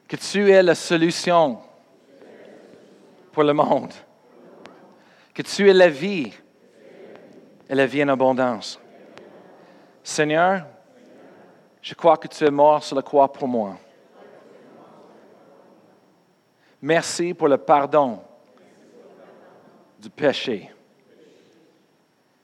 [0.07, 1.57] que tu es la solution
[3.31, 3.91] pour le monde.
[5.33, 6.31] Que tu es la vie
[7.69, 8.79] et la vie en abondance.
[10.03, 10.65] Seigneur,
[11.81, 13.77] je crois que tu es mort sur la croix pour moi.
[16.81, 18.19] Merci pour le pardon
[19.99, 20.71] du péché.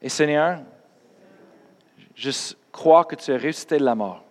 [0.01, 0.59] Et Seigneur,
[2.15, 2.31] je
[2.71, 4.23] crois que tu es ressuscité de la mort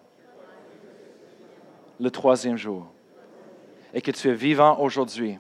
[1.98, 2.86] le troisième jour
[3.92, 5.38] et que tu es vivant aujourd'hui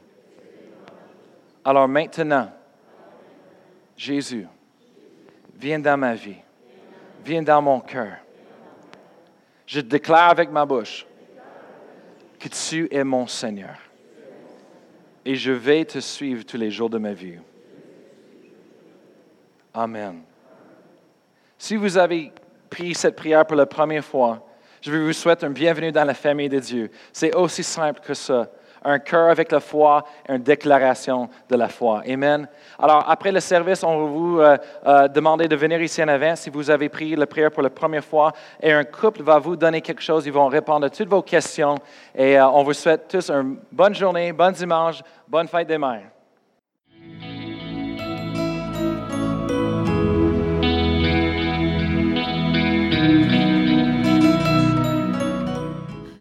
[1.66, 2.48] alors maintenant,
[3.96, 4.46] Jésus,
[5.58, 6.36] viens dans ma vie,
[7.24, 8.16] viens dans mon cœur.
[9.66, 11.06] Je déclare avec ma bouche
[12.38, 13.76] que tu es mon Seigneur.
[15.24, 17.38] Et je vais te suivre tous les jours de ma vie.
[19.74, 20.22] Amen.
[21.58, 22.32] Si vous avez
[22.70, 24.46] pris cette prière pour la première fois,
[24.80, 26.90] je vous souhaite un bienvenue dans la famille de Dieu.
[27.12, 28.48] C'est aussi simple que ça
[28.86, 32.02] un cœur avec la foi, une déclaration de la foi.
[32.08, 32.48] Amen.
[32.78, 34.56] Alors, après le service, on va vous euh,
[34.86, 37.70] euh, demander de venir ici en avant si vous avez pris la prière pour la
[37.70, 38.32] première fois.
[38.60, 40.26] Et un couple va vous donner quelque chose.
[40.26, 41.76] Ils vont répondre à toutes vos questions.
[42.14, 46.15] Et euh, on vous souhaite tous une bonne journée, bon dimanche, bonne fête des mères.